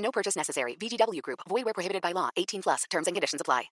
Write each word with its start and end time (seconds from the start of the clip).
No 0.00 0.10
purchase 0.10 0.36
necessary. 0.36 0.76
VGW 0.76 1.22
Group. 1.22 1.40
Void 1.48 1.64
where 1.64 1.74
prohibited 1.74 2.02
by 2.02 2.12
law. 2.12 2.30
18 2.36 2.62
plus. 2.62 2.84
Terms 2.90 3.06
and 3.06 3.14
conditions 3.14 3.40
apply. 3.40 3.70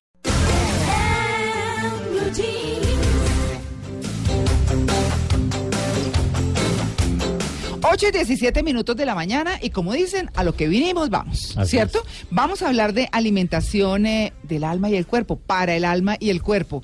8 7.80 8.08
y 8.08 8.10
17 8.10 8.62
minutos 8.62 8.96
de 8.96 9.06
la 9.06 9.14
mañana 9.14 9.58
y 9.62 9.70
como 9.70 9.92
dicen, 9.92 10.30
a 10.34 10.44
lo 10.44 10.54
que 10.54 10.68
vinimos 10.68 11.10
vamos, 11.10 11.56
Así 11.56 11.70
¿cierto? 11.70 12.02
Vamos 12.30 12.62
a 12.62 12.68
hablar 12.68 12.92
de 12.92 13.08
alimentación 13.12 14.04
eh, 14.06 14.32
del 14.42 14.64
alma 14.64 14.90
y 14.90 14.96
el 14.96 15.06
cuerpo, 15.06 15.36
para 15.36 15.74
el 15.74 15.84
alma 15.84 16.16
y 16.18 16.30
el 16.30 16.42
cuerpo. 16.42 16.82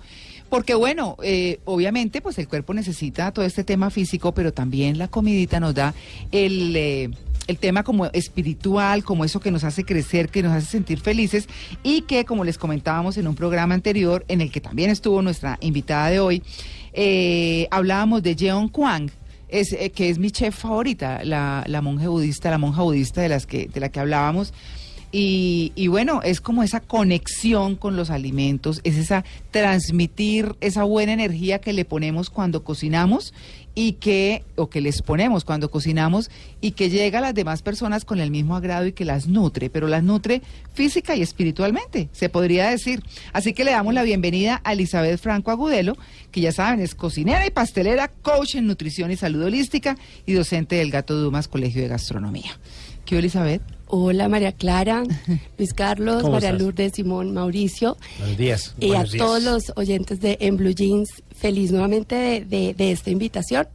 Porque 0.48 0.74
bueno, 0.74 1.16
eh, 1.22 1.58
obviamente 1.64 2.20
pues 2.20 2.38
el 2.38 2.48
cuerpo 2.48 2.74
necesita 2.74 3.32
todo 3.32 3.44
este 3.44 3.64
tema 3.64 3.90
físico, 3.90 4.32
pero 4.32 4.52
también 4.52 4.98
la 4.98 5.08
comidita 5.08 5.58
nos 5.60 5.74
da 5.74 5.94
el... 6.30 6.76
eh, 6.76 7.10
el 7.46 7.58
tema 7.58 7.82
como 7.82 8.06
espiritual, 8.06 9.04
como 9.04 9.24
eso 9.24 9.40
que 9.40 9.50
nos 9.50 9.64
hace 9.64 9.84
crecer, 9.84 10.28
que 10.28 10.42
nos 10.42 10.52
hace 10.52 10.66
sentir 10.66 11.00
felices 11.00 11.48
y 11.82 12.02
que, 12.02 12.24
como 12.24 12.44
les 12.44 12.58
comentábamos 12.58 13.16
en 13.16 13.26
un 13.26 13.34
programa 13.34 13.74
anterior, 13.74 14.24
en 14.28 14.40
el 14.40 14.50
que 14.50 14.60
también 14.60 14.90
estuvo 14.90 15.22
nuestra 15.22 15.58
invitada 15.60 16.08
de 16.08 16.20
hoy, 16.20 16.42
eh, 16.92 17.68
hablábamos 17.70 18.22
de 18.22 18.34
Jeon 18.34 18.68
Kwang, 18.68 19.10
es, 19.48 19.72
eh, 19.72 19.90
que 19.90 20.08
es 20.08 20.18
mi 20.18 20.30
chef 20.30 20.56
favorita, 20.56 21.22
la, 21.24 21.64
la 21.66 21.80
monja 21.82 22.08
budista, 22.08 22.50
la 22.50 22.58
monja 22.58 22.82
budista 22.82 23.20
de, 23.20 23.28
las 23.28 23.46
que, 23.46 23.68
de 23.68 23.80
la 23.80 23.88
que 23.88 24.00
hablábamos. 24.00 24.52
Y, 25.16 25.70
y 25.76 25.86
bueno, 25.86 26.22
es 26.24 26.40
como 26.40 26.64
esa 26.64 26.80
conexión 26.80 27.76
con 27.76 27.94
los 27.94 28.10
alimentos, 28.10 28.80
es 28.82 28.96
esa 28.96 29.24
transmitir 29.52 30.56
esa 30.60 30.82
buena 30.82 31.12
energía 31.12 31.60
que 31.60 31.72
le 31.72 31.84
ponemos 31.84 32.30
cuando 32.30 32.64
cocinamos 32.64 33.32
y 33.76 33.92
que, 33.92 34.42
o 34.56 34.68
que 34.68 34.80
les 34.80 35.02
ponemos 35.02 35.44
cuando 35.44 35.70
cocinamos 35.70 36.32
y 36.60 36.72
que 36.72 36.90
llega 36.90 37.18
a 37.18 37.22
las 37.22 37.34
demás 37.34 37.62
personas 37.62 38.04
con 38.04 38.18
el 38.18 38.32
mismo 38.32 38.56
agrado 38.56 38.86
y 38.86 38.92
que 38.92 39.04
las 39.04 39.28
nutre, 39.28 39.70
pero 39.70 39.86
las 39.86 40.02
nutre 40.02 40.42
física 40.72 41.14
y 41.14 41.22
espiritualmente, 41.22 42.08
se 42.10 42.28
podría 42.28 42.68
decir. 42.68 43.00
Así 43.32 43.52
que 43.52 43.62
le 43.62 43.70
damos 43.70 43.94
la 43.94 44.02
bienvenida 44.02 44.62
a 44.64 44.72
Elizabeth 44.72 45.20
Franco 45.20 45.52
Agudelo, 45.52 45.96
que 46.32 46.40
ya 46.40 46.50
saben, 46.50 46.80
es 46.80 46.96
cocinera 46.96 47.46
y 47.46 47.50
pastelera, 47.50 48.08
coach 48.08 48.56
en 48.56 48.66
nutrición 48.66 49.12
y 49.12 49.16
salud 49.16 49.44
holística 49.44 49.96
y 50.26 50.32
docente 50.32 50.74
del 50.74 50.90
Gato 50.90 51.14
Dumas 51.14 51.46
Colegio 51.46 51.82
de 51.82 51.88
Gastronomía. 51.88 52.58
¿Qué 53.04 53.18
Elizabeth? 53.18 53.62
Hola 53.86 54.28
María 54.28 54.52
Clara, 54.52 55.04
Luis 55.58 55.72
Carlos, 55.74 56.22
¿Cómo 56.22 56.34
María 56.34 56.48
estás? 56.50 56.62
Lourdes, 56.62 56.92
Simón, 56.94 57.32
Mauricio. 57.34 57.96
Buenos 58.18 58.36
días. 58.38 58.74
Y 58.80 58.94
a 58.94 59.04
días. 59.04 59.16
todos 59.18 59.42
los 59.42 59.72
oyentes 59.76 60.20
de 60.20 60.38
En 60.40 60.56
Blue 60.56 60.74
Jeans, 60.74 61.08
feliz 61.36 61.70
nuevamente 61.70 62.14
de, 62.14 62.40
de- 62.44 62.74
de 62.74 62.92
esta 62.92 63.10
invitación. 63.10 63.68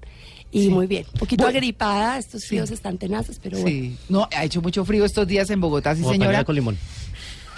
Y 0.51 0.63
Sí. 0.63 0.69
muy 0.69 0.87
bien, 0.87 1.05
un 1.13 1.19
poquito 1.19 1.43
Bueno. 1.43 1.57
agripada, 1.59 2.17
estos 2.17 2.41
Sí. 2.41 2.47
fríos 2.49 2.71
están 2.71 2.97
tenaces, 2.97 3.39
pero 3.41 3.59
bueno. 3.59 3.69
Sí. 3.69 3.97
No, 4.09 4.27
ha 4.35 4.43
hecho 4.43 4.63
mucho 4.63 4.83
frío 4.83 5.05
estos 5.05 5.27
días 5.27 5.47
en 5.51 5.61
Bogotá, 5.61 5.95
sí 5.95 6.01
Como 6.01 6.13
señora. 6.13 6.43
con 6.43 6.55
limón. 6.55 6.77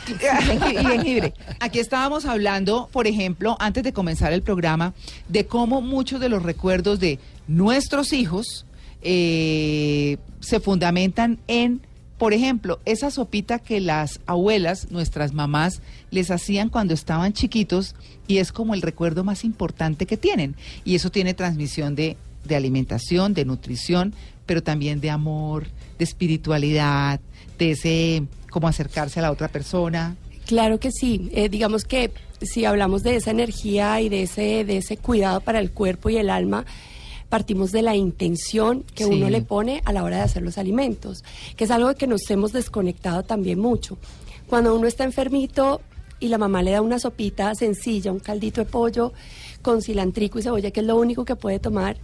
y 0.08 0.75
jengibre. 0.85 1.33
Aquí 1.61 1.80
estábamos 1.80 2.25
hablando, 2.25 2.89
por 2.91 3.08
ejemplo, 3.08 3.56
antes 3.59 3.83
de 3.83 3.94
comenzar 3.94 4.33
el 4.33 4.41
programa, 4.41 4.94
de 5.30 5.45
cómo 5.45 5.80
muchos 5.81 6.19
de 6.19 6.28
los 6.28 6.44
recuerdos 6.44 7.00
de 7.00 7.18
nuestros 7.47 8.12
hijos 8.12 8.66
eh, 9.01 10.17
se 10.39 10.59
fundamentan 10.59 11.39
en, 11.47 11.81
por 12.17 12.34
ejemplo, 12.34 12.79
esa 12.85 13.12
sopita 13.12 13.59
que 13.59 13.79
las 13.79 14.19
abuelas, 14.25 14.91
nuestras 14.91 15.34
mamás, 15.34 15.81
les 16.12 16.31
hacían 16.31 16.69
cuando 16.69 16.94
estaban 16.94 17.34
chiquitos 17.34 17.95
y 18.28 18.38
es 18.38 18.51
como 18.51 18.73
el 18.73 18.81
recuerdo 18.81 19.23
más 19.23 19.44
importante 19.44 20.06
que 20.06 20.17
tienen. 20.17 20.56
Y 20.85 20.95
eso 20.95 21.09
tiene 21.09 21.34
transmisión 21.34 21.95
de, 21.95 22.17
de 22.45 22.56
alimentación, 22.56 23.34
de 23.34 23.45
nutrición, 23.45 24.13
pero 24.45 24.62
también 24.62 25.01
de 25.01 25.09
amor, 25.09 25.68
de 25.97 26.03
espiritualidad, 26.03 27.19
de 27.57 27.72
ese, 27.72 28.23
como 28.50 28.68
acercarse 28.68 29.19
a 29.19 29.23
la 29.23 29.31
otra 29.31 29.47
persona. 29.47 30.16
Claro 30.45 30.79
que 30.79 30.91
sí. 30.91 31.29
Eh, 31.33 31.50
digamos 31.50 31.85
que 31.85 32.12
si 32.41 32.66
hablamos 32.66 33.03
de 33.03 33.16
esa 33.16 33.31
energía 33.31 34.01
y 34.01 34.09
de 34.09 34.23
ese, 34.23 34.66
de 34.66 34.78
ese 34.78 34.97
cuidado 34.97 35.41
para 35.41 35.59
el 35.59 35.72
cuerpo 35.72 36.09
y 36.09 36.18
el 36.18 36.29
alma, 36.29 36.66
partimos 37.31 37.72
de 37.72 37.81
la 37.81 37.96
intención 37.96 38.84
que 38.94 39.06
Sí. 39.06 39.09
uno 39.09 39.30
le 39.31 39.42
pone 39.42 39.81
a 39.86 39.94
la 39.94 40.03
hora 40.03 40.18
de 40.18 40.24
hacer 40.24 40.44
los 40.44 40.58
alimentos, 40.59 41.24
que 41.56 41.64
es 41.64 41.72
algo 41.72 41.96
que 41.96 42.06
nos 42.06 42.30
hemos 42.30 42.52
desconectado 42.53 43.24
también 43.24 43.58
mucho. 43.58 43.97
Cuando 44.47 44.75
uno 44.75 44.86
está 44.86 45.06
enfermito 45.06 45.81
y 46.19 46.28
la 46.28 46.38
mamá 46.38 46.62
le 46.62 46.72
da 46.72 46.81
una 46.81 47.00
sopita 47.00 47.56
sencilla, 47.56 48.12
un 48.12 48.19
caldito 48.19 48.62
de 48.62 48.69
pollo 48.69 49.14
con 49.62 49.81
cilantrico 49.81 50.38
y 50.40 50.44
cebolla, 50.44 50.72
que 50.72 50.81
es 50.81 50.86
lo 50.86 50.97
único 51.00 51.24
que 51.25 51.36
puede 51.38 51.58
tomar, 51.58 51.97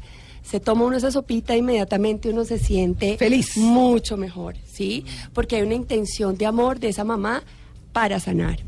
se 0.44 0.62
toma 0.62 0.86
uno 0.86 0.96
esa 0.96 1.12
sopita 1.12 1.54
e 1.54 1.58
inmediatamente 1.58 2.30
uno 2.30 2.46
se 2.46 2.58
siente 2.58 3.18
Feliz. 3.18 3.58
mucho 3.58 4.16
mejor, 4.16 4.56
¿sí? 4.66 5.04
Porque 5.34 5.58
hay 5.58 5.64
una 5.64 5.76
intención 5.76 6.38
de 6.38 6.46
amor 6.46 6.80
de 6.80 6.88
esa 6.88 7.04
mamá 7.04 7.44
para 7.92 8.20
sanar. 8.22 8.60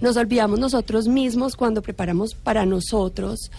Nos 0.00 0.16
olvidamos 0.16 0.58
nosotros 0.60 1.08
mismos 1.08 1.56
cuando 1.56 1.82
preparamos 1.82 2.34
para 2.34 2.64
nosotros 2.64 3.50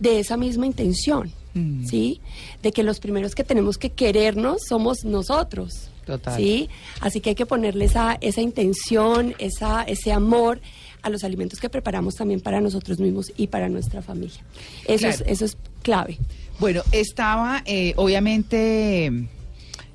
de 0.00 0.18
esa 0.18 0.36
misma 0.36 0.66
intención, 0.66 1.30
Mm. 1.54 1.86
¿sí? 1.86 2.20
De 2.62 2.72
que 2.72 2.82
los 2.82 3.00
primeros 3.00 3.34
que 3.34 3.44
tenemos 3.44 3.78
que 3.78 3.90
querernos 3.90 4.62
somos 4.68 5.04
nosotros. 5.04 5.90
Total. 6.04 6.36
¿Sí? 6.36 6.68
Así 7.00 7.20
que 7.20 7.30
hay 7.30 7.34
que 7.34 7.46
ponerle 7.46 7.86
esa, 7.86 8.18
esa 8.20 8.42
intención, 8.42 9.34
esa, 9.38 9.82
ese 9.84 10.12
amor 10.12 10.60
a 11.00 11.10
los 11.10 11.24
alimentos 11.24 11.60
que 11.60 11.68
preparamos 11.68 12.14
también 12.14 12.40
para 12.40 12.60
nosotros 12.60 12.98
mismos 12.98 13.32
y 13.36 13.46
para 13.46 13.68
nuestra 13.68 14.02
familia. 14.02 14.40
Eso, 14.86 15.06
es, 15.06 15.22
eso 15.26 15.44
es 15.44 15.56
clave. 15.82 16.18
Bueno, 16.58 16.82
estaba 16.92 17.62
eh, 17.66 17.94
obviamente 17.96 19.10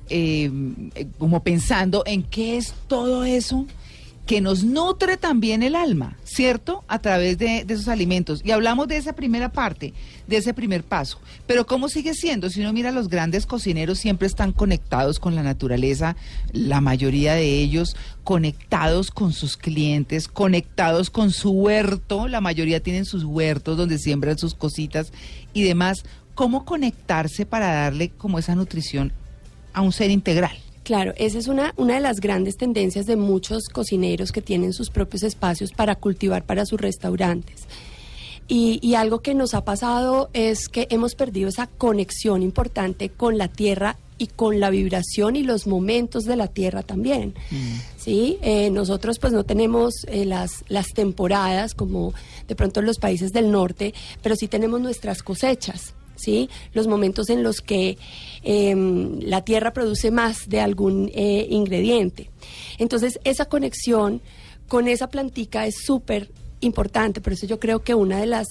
eh, 0.08 0.50
como 1.18 1.42
pensando 1.42 2.02
en 2.06 2.22
qué 2.22 2.56
es 2.56 2.74
todo 2.88 3.24
eso 3.24 3.66
que 4.30 4.40
nos 4.40 4.62
nutre 4.62 5.16
también 5.16 5.64
el 5.64 5.74
alma, 5.74 6.16
¿cierto? 6.22 6.84
A 6.86 7.00
través 7.00 7.36
de, 7.36 7.66
esos 7.68 7.88
alimentos. 7.88 8.42
Y 8.44 8.52
hablamos 8.52 8.86
de 8.86 8.96
esa 8.96 9.12
primera 9.12 9.50
parte, 9.50 9.92
de 10.28 10.36
ese 10.36 10.54
primer 10.54 10.84
paso. 10.84 11.18
Pero 11.48 11.66
¿cómo 11.66 11.88
sigue 11.88 12.14
siendo? 12.14 12.48
Si 12.48 12.60
uno 12.60 12.72
mira, 12.72 12.92
los 12.92 13.08
grandes 13.08 13.44
cocineros 13.44 13.98
siempre 13.98 14.28
están 14.28 14.52
conectados 14.52 15.18
con 15.18 15.34
la 15.34 15.42
naturaleza, 15.42 16.14
la 16.52 16.80
mayoría 16.80 17.34
de 17.34 17.58
ellos 17.58 17.96
conectados 18.22 19.10
con 19.10 19.32
sus 19.32 19.56
clientes, 19.56 20.28
conectados 20.28 21.10
con 21.10 21.32
su 21.32 21.50
huerto, 21.50 22.28
la 22.28 22.40
mayoría 22.40 22.78
tienen 22.78 23.06
sus 23.06 23.24
huertos 23.24 23.76
donde 23.76 23.98
siembran 23.98 24.38
sus 24.38 24.54
cositas 24.54 25.12
y 25.54 25.64
demás. 25.64 26.04
¿Cómo 26.36 26.64
conectarse 26.64 27.46
para 27.46 27.72
darle 27.72 28.10
como 28.10 28.38
esa 28.38 28.54
nutrición 28.54 29.12
a 29.72 29.80
un 29.80 29.90
ser 29.90 30.12
integral? 30.12 30.56
Claro, 30.82 31.12
esa 31.16 31.38
es 31.38 31.46
una, 31.46 31.74
una 31.76 31.94
de 31.94 32.00
las 32.00 32.20
grandes 32.20 32.56
tendencias 32.56 33.06
de 33.06 33.16
muchos 33.16 33.68
cocineros 33.68 34.32
que 34.32 34.42
tienen 34.42 34.72
sus 34.72 34.90
propios 34.90 35.22
espacios 35.22 35.72
para 35.72 35.94
cultivar 35.94 36.44
para 36.44 36.64
sus 36.64 36.80
restaurantes. 36.80 37.66
Y, 38.48 38.80
y 38.82 38.94
algo 38.94 39.20
que 39.20 39.34
nos 39.34 39.54
ha 39.54 39.64
pasado 39.64 40.30
es 40.32 40.68
que 40.68 40.88
hemos 40.90 41.14
perdido 41.14 41.48
esa 41.48 41.68
conexión 41.68 42.42
importante 42.42 43.08
con 43.10 43.38
la 43.38 43.48
tierra 43.48 43.96
y 44.20 44.26
con 44.26 44.60
la 44.60 44.68
vibración 44.68 45.34
y 45.34 45.42
los 45.44 45.66
momentos 45.66 46.24
de 46.24 46.36
la 46.36 46.46
tierra 46.46 46.82
también. 46.82 47.34
¿sí? 47.96 48.38
Eh, 48.42 48.68
nosotros 48.68 49.18
pues 49.18 49.32
no 49.32 49.44
tenemos 49.44 49.94
eh, 50.08 50.26
las, 50.26 50.62
las 50.68 50.88
temporadas 50.88 51.74
como 51.74 52.12
de 52.46 52.54
pronto 52.54 52.80
en 52.80 52.86
los 52.86 52.98
países 52.98 53.32
del 53.32 53.50
norte, 53.50 53.94
pero 54.22 54.36
sí 54.36 54.46
tenemos 54.46 54.78
nuestras 54.78 55.22
cosechas. 55.22 55.94
¿Sí? 56.20 56.48
Los 56.72 56.86
momentos 56.86 57.30
en 57.30 57.42
los 57.42 57.60
que 57.60 57.98
em, 58.42 59.20
la 59.20 59.42
tierra 59.44 59.72
produce 59.72 60.10
más 60.10 60.48
de 60.48 60.60
algún 60.60 61.10
eh, 61.14 61.46
ingrediente. 61.50 62.30
Entonces, 62.78 63.18
esa 63.24 63.46
conexión 63.46 64.22
con 64.68 64.88
esa 64.88 65.08
plantica 65.08 65.66
es 65.66 65.82
súper 65.84 66.30
importante, 66.60 67.20
por 67.20 67.32
eso 67.32 67.46
yo 67.46 67.58
creo 67.58 67.80
que 67.82 67.94
una 67.94 68.18
de 68.20 68.26
las 68.26 68.48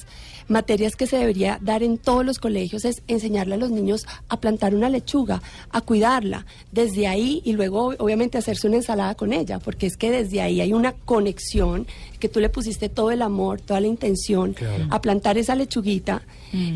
materias 0.48 0.96
que 0.96 1.06
se 1.06 1.18
debería 1.18 1.60
dar 1.62 1.84
en 1.84 2.00
todos 2.00 2.26
los 2.26 2.40
colegios 2.40 2.84
es 2.84 3.04
enseñarle 3.08 3.54
a 3.54 3.58
los 3.58 3.70
niños 3.70 4.08
a 4.30 4.40
plantar 4.40 4.74
una 4.74 4.90
lechuga, 4.90 5.44
a 5.70 5.82
cuidarla 5.82 6.46
desde 6.72 7.06
ahí 7.08 7.42
y 7.46 7.54
luego 7.54 7.94
obviamente 8.00 8.40
hacerse 8.40 8.66
una 8.68 8.78
ensalada 8.78 9.14
con 9.14 9.32
ella, 9.32 9.60
porque 9.60 9.86
es 9.86 9.96
que 9.96 10.10
desde 10.10 10.42
ahí 10.42 10.60
hay 10.60 10.74
una 10.74 10.94
conexión 10.94 11.86
que 12.20 12.30
tú 12.30 12.40
le 12.40 12.50
pusiste 12.50 12.90
todo 12.90 13.12
el 13.12 13.22
amor, 13.22 13.62
toda 13.62 13.80
la 13.80 13.88
intención 13.88 14.56
a 14.90 15.02
plantar 15.02 15.38
esa 15.38 15.54
lechuguita 15.56 16.24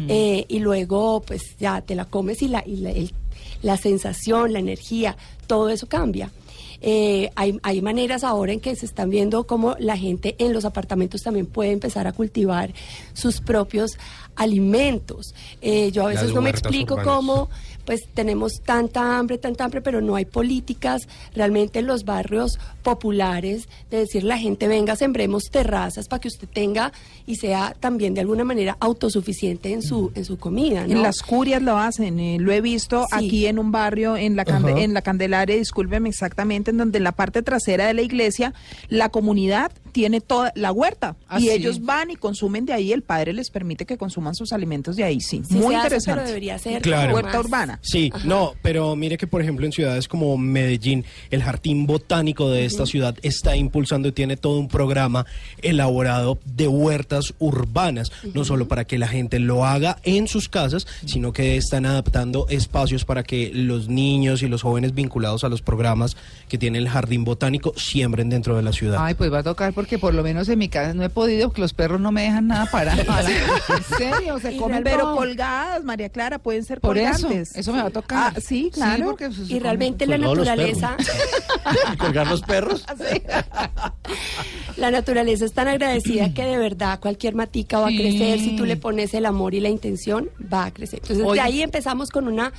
eh, 0.10 0.46
y 0.48 0.60
luego 0.60 1.22
pues 1.26 1.42
ya 1.60 1.82
te 1.82 1.96
la 1.96 2.06
comes 2.06 2.44
y 2.44 2.48
la, 2.50 2.64
y 2.66 2.76
la, 2.78 2.92
el- 2.92 3.12
la 3.64 3.78
sensación, 3.78 4.52
la 4.54 4.60
energía, 4.60 5.16
todo 5.48 5.70
eso 5.70 5.88
cambia. 5.88 6.30
Eh, 6.86 7.32
hay, 7.36 7.58
hay 7.64 7.82
maneras 7.82 8.26
ahora 8.26 8.52
en 8.52 8.60
que 8.60 8.76
se 8.76 8.86
están 8.86 9.10
viendo 9.10 9.48
cómo 9.48 9.78
la 9.80 9.96
gente 9.96 10.36
en 10.38 10.52
los 10.52 10.66
apartamentos 10.66 11.22
también 11.22 11.46
puede 11.46 11.72
empezar 11.72 12.08
a 12.08 12.12
cultivar 12.12 12.74
sus 13.14 13.40
propios 13.40 13.98
alimentos. 14.36 15.34
Eh, 15.62 15.92
yo 15.92 16.06
a 16.06 16.10
veces 16.10 16.34
no 16.34 16.42
me 16.42 16.50
explico 16.50 16.96
urbanas. 16.96 17.16
cómo 17.16 17.50
pues 17.86 18.00
tenemos 18.14 18.62
tanta 18.66 19.18
hambre, 19.20 19.38
tanta 19.38 19.66
hambre, 19.66 19.82
pero 19.82 20.00
no 20.00 20.16
hay 20.16 20.24
políticas 20.24 21.06
realmente 21.36 21.80
en 21.80 21.88
los 21.88 22.06
barrios 22.06 22.58
populares 22.82 23.68
de 23.92 23.98
decir 23.98 24.24
la 24.24 24.38
gente 24.38 24.70
venga, 24.70 24.96
sembremos 24.96 25.44
terrazas 25.52 26.08
para 26.08 26.22
que 26.22 26.30
usted 26.30 26.48
tenga 26.48 26.94
y 27.28 27.36
sea 27.36 27.76
también 27.78 28.14
de 28.14 28.22
alguna 28.22 28.46
manera 28.46 28.78
autosuficiente 28.80 29.74
en 29.74 29.82
su 29.82 30.14
en 30.16 30.24
su 30.24 30.38
comida, 30.38 30.88
¿no? 30.88 30.94
En 30.94 31.02
las 31.02 31.22
curias 31.24 31.62
lo 31.62 31.78
hacen, 31.78 32.22
eh, 32.22 32.38
lo 32.40 32.54
he 32.54 32.62
visto 32.62 33.06
Sí. 33.10 33.26
aquí 33.26 33.48
en 33.48 33.60
un 33.60 33.74
barrio, 33.74 34.16
en 34.16 34.38
la, 34.38 34.46
Cande- 34.46 34.82
en 34.82 34.94
la 34.94 35.02
Candelaria, 35.02 35.58
discúlpeme 35.58 36.08
exactamente, 36.08 36.72
en 36.72 36.78
donde 36.78 37.00
en 37.00 37.04
la 37.04 37.12
parte 37.12 37.42
trasera 37.42 37.86
de 37.88 37.94
la 37.94 38.02
iglesia, 38.02 38.54
la 38.88 39.10
comunidad 39.10 39.74
tiene 39.92 40.22
toda 40.22 40.54
la 40.56 40.72
huerta 40.72 41.18
Ah, 41.28 41.38
y 41.38 41.44
sí. 41.44 41.50
ellos 41.52 41.84
van 41.84 42.12
y 42.12 42.16
consumen 42.16 42.66
de 42.66 42.72
ahí, 42.72 42.94
el 42.94 43.02
padre 43.02 43.34
les 43.34 43.50
permite 43.50 43.86
que 43.86 43.98
consuman 43.98 44.23
sus 44.34 44.54
alimentos 44.54 44.96
de 44.96 45.04
ahí, 45.04 45.20
sí, 45.20 45.42
Sí 45.48 45.56
muy 45.56 45.76
hace, 45.76 45.84
interesante. 45.86 46.14
pero 46.22 46.28
debería 46.28 46.58
ser 46.60 46.82
Claro. 46.82 47.14
Huerta 47.16 47.40
urbana. 47.40 47.80
Sí, 47.82 48.12
no, 48.24 48.54
pero 48.62 48.96
mire 48.96 49.18
que 49.18 49.28
por 49.28 49.42
ejemplo 49.42 49.66
en 49.66 49.72
ciudades 49.72 50.08
como 50.08 50.38
Medellín, 50.38 51.06
el 51.32 51.44
jardín 51.44 51.86
botánico 51.86 52.50
de 52.50 52.66
esta 52.66 52.86
ciudad 52.86 53.16
está 53.22 53.56
impulsando 53.56 54.08
y 54.08 54.12
tiene 54.12 54.38
todo 54.38 54.60
un 54.60 54.68
programa 54.68 55.26
elaborado 55.62 56.40
de 56.46 56.68
huertas 56.68 57.34
urbanas, 57.40 58.12
no 58.34 58.46
solo 58.46 58.68
para 58.68 58.86
que 58.86 58.98
la 58.98 59.08
gente 59.08 59.40
lo 59.40 59.66
haga 59.66 59.98
en 60.04 60.28
sus 60.28 60.50
casas, 60.50 60.88
sino 61.06 61.34
que 61.34 61.58
están 61.58 61.86
adaptando 61.86 62.48
espacios 62.50 63.06
para 63.06 63.24
que 63.24 63.52
los 63.54 63.88
niños 63.88 64.44
y 64.44 64.48
los 64.48 64.62
jóvenes 64.62 64.94
vinculados 64.94 65.44
a 65.44 65.50
los 65.50 65.62
programas 65.62 66.16
que 66.50 66.58
tiene 66.58 66.78
el 66.78 66.90
jardín 66.90 67.24
botánico 67.24 67.74
siembren 67.78 68.30
dentro 68.30 68.56
de 68.56 68.64
la 68.64 68.72
ciudad. 68.74 68.98
Ay, 69.00 69.14
pues 69.16 69.32
va 69.32 69.40
a 69.40 69.44
tocar 69.44 69.74
porque 69.74 69.98
por 69.98 70.14
lo 70.14 70.24
menos 70.24 70.50
en 70.50 70.60
mi 70.60 70.70
casa 70.70 70.94
no 70.94 71.04
he 71.04 71.10
podido, 71.10 71.48
porque 71.50 71.62
los 71.62 71.74
perros 71.74 72.00
no 72.00 72.12
me 72.12 72.24
dejan 72.24 72.48
nada 72.48 72.66
para. 72.72 72.94
¿En 72.94 73.06
serio? 74.18 74.40
Se 74.40 74.52
Y 74.54 74.58
comen 74.58 74.84
Pero 74.84 75.16
colgadas, 75.16 75.84
María 75.84 76.10
Clara, 76.10 76.40
pueden 76.40 76.64
ser 76.64 76.80
Por 76.82 76.98
eso, 76.98 77.24
colgantes. 77.28 77.56
eso 77.56 77.74
me 77.74 77.82
va 77.82 77.88
a 77.88 77.92
tocar. 77.92 78.34
Ah, 78.36 78.40
sí, 78.40 78.70
claro. 78.74 79.06
porque 79.06 79.26
eso 79.26 79.36
se 79.38 79.44
Y 79.44 79.48
come. 79.48 79.60
realmente 79.62 80.06
la 80.08 80.18
naturaleza 80.18 80.96
¿Y 81.94 81.98
colgar 81.98 82.28
los 82.28 82.42
perros? 82.42 82.86
La 84.78 84.92
naturaleza 84.92 85.46
es 85.46 85.54
tan 85.54 85.68
agradecida 85.68 86.34
que 86.34 86.44
de 86.44 86.58
verdad 86.58 87.00
cualquier 87.00 87.36
matica 87.36 87.80
va 87.80 87.90
Sí. 87.90 87.96
a 87.96 88.00
crecer. 88.00 88.40
Si 88.40 88.56
tú 88.56 88.66
le 88.66 88.76
pones 88.76 89.14
el 89.14 89.26
amor 89.26 89.54
y 89.54 89.60
la 89.60 89.70
intención, 89.70 90.30
va 90.52 90.66
a 90.66 90.72
crecer. 90.74 91.00
Entonces, 91.02 91.26
Oye. 91.26 91.36
de 91.40 91.46
ahí 91.46 91.62
empezamos 91.62 92.10
con 92.10 92.28
una. 92.28 92.52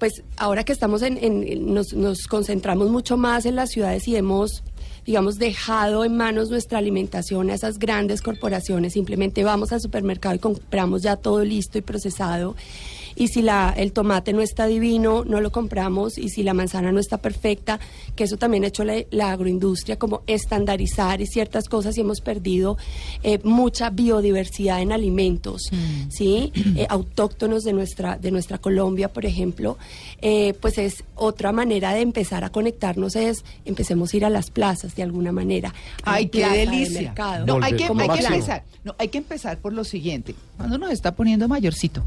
Pues 0.00 0.22
ahora 0.36 0.64
que 0.64 0.72
estamos 0.72 1.02
en. 1.02 1.16
en- 1.22 1.72
nos, 1.72 1.92
nos 1.92 2.26
concentramos 2.26 2.90
mucho 2.90 3.16
más 3.16 3.46
en 3.46 3.54
las 3.54 3.70
ciudades 3.70 4.08
y 4.08 4.16
hemos, 4.16 4.64
digamos, 5.06 5.38
dejado 5.38 6.04
en 6.04 6.16
manos 6.16 6.50
nuestra 6.50 6.78
alimentación 6.78 7.50
a 7.50 7.54
esas 7.54 7.78
grandes 7.78 8.22
corporaciones. 8.22 8.94
Simplemente 8.94 9.44
vamos 9.44 9.70
al 9.72 9.80
supermercado 9.80 10.34
y 10.34 10.38
compramos 10.40 11.02
ya 11.02 11.14
todo 11.16 11.44
listo 11.44 11.78
y 11.78 11.82
procesado. 11.82 12.56
Y 13.20 13.28
si 13.28 13.42
la, 13.42 13.74
el 13.76 13.92
tomate 13.92 14.32
no 14.32 14.40
está 14.40 14.66
divino, 14.66 15.26
no 15.26 15.42
lo 15.42 15.52
compramos. 15.52 16.16
Y 16.16 16.30
si 16.30 16.42
la 16.42 16.54
manzana 16.54 16.90
no 16.90 16.98
está 17.00 17.18
perfecta, 17.18 17.78
que 18.16 18.24
eso 18.24 18.38
también 18.38 18.64
ha 18.64 18.68
hecho 18.68 18.82
la, 18.82 18.94
la 19.10 19.32
agroindustria, 19.32 19.98
como 19.98 20.22
estandarizar 20.26 21.20
y 21.20 21.26
ciertas 21.26 21.68
cosas 21.68 21.98
y 21.98 22.00
hemos 22.00 22.22
perdido 22.22 22.78
eh, 23.22 23.38
mucha 23.44 23.90
biodiversidad 23.90 24.80
en 24.80 24.90
alimentos, 24.90 25.70
¿sí? 26.08 26.50
Eh, 26.76 26.86
autóctonos 26.88 27.62
de 27.62 27.74
nuestra, 27.74 28.16
de 28.16 28.30
nuestra 28.30 28.56
Colombia, 28.56 29.12
por 29.12 29.26
ejemplo. 29.26 29.76
Eh, 30.22 30.54
pues 30.58 30.78
es 30.78 31.04
otra 31.14 31.52
manera 31.52 31.92
de 31.92 32.00
empezar 32.00 32.42
a 32.44 32.48
conectarnos, 32.48 33.16
es 33.16 33.44
empecemos 33.66 34.14
a 34.14 34.16
ir 34.16 34.24
a 34.24 34.30
las 34.30 34.50
plazas 34.50 34.94
de 34.94 35.02
alguna 35.02 35.30
manera. 35.30 35.74
Ay, 36.04 36.28
qué 36.28 36.48
de 36.48 36.56
delicia. 36.64 37.14
No, 37.46 37.58
hay 37.62 37.74
que, 37.74 37.84
hay 37.84 38.08
que 38.08 38.24
empezar. 38.24 38.64
No, 38.82 38.94
hay 38.96 39.08
que 39.08 39.18
empezar 39.18 39.58
por 39.58 39.74
lo 39.74 39.84
siguiente. 39.84 40.34
Cuando 40.56 40.76
uno 40.76 40.86
se 40.86 40.94
está 40.94 41.14
poniendo 41.14 41.48
mayorcito, 41.48 42.02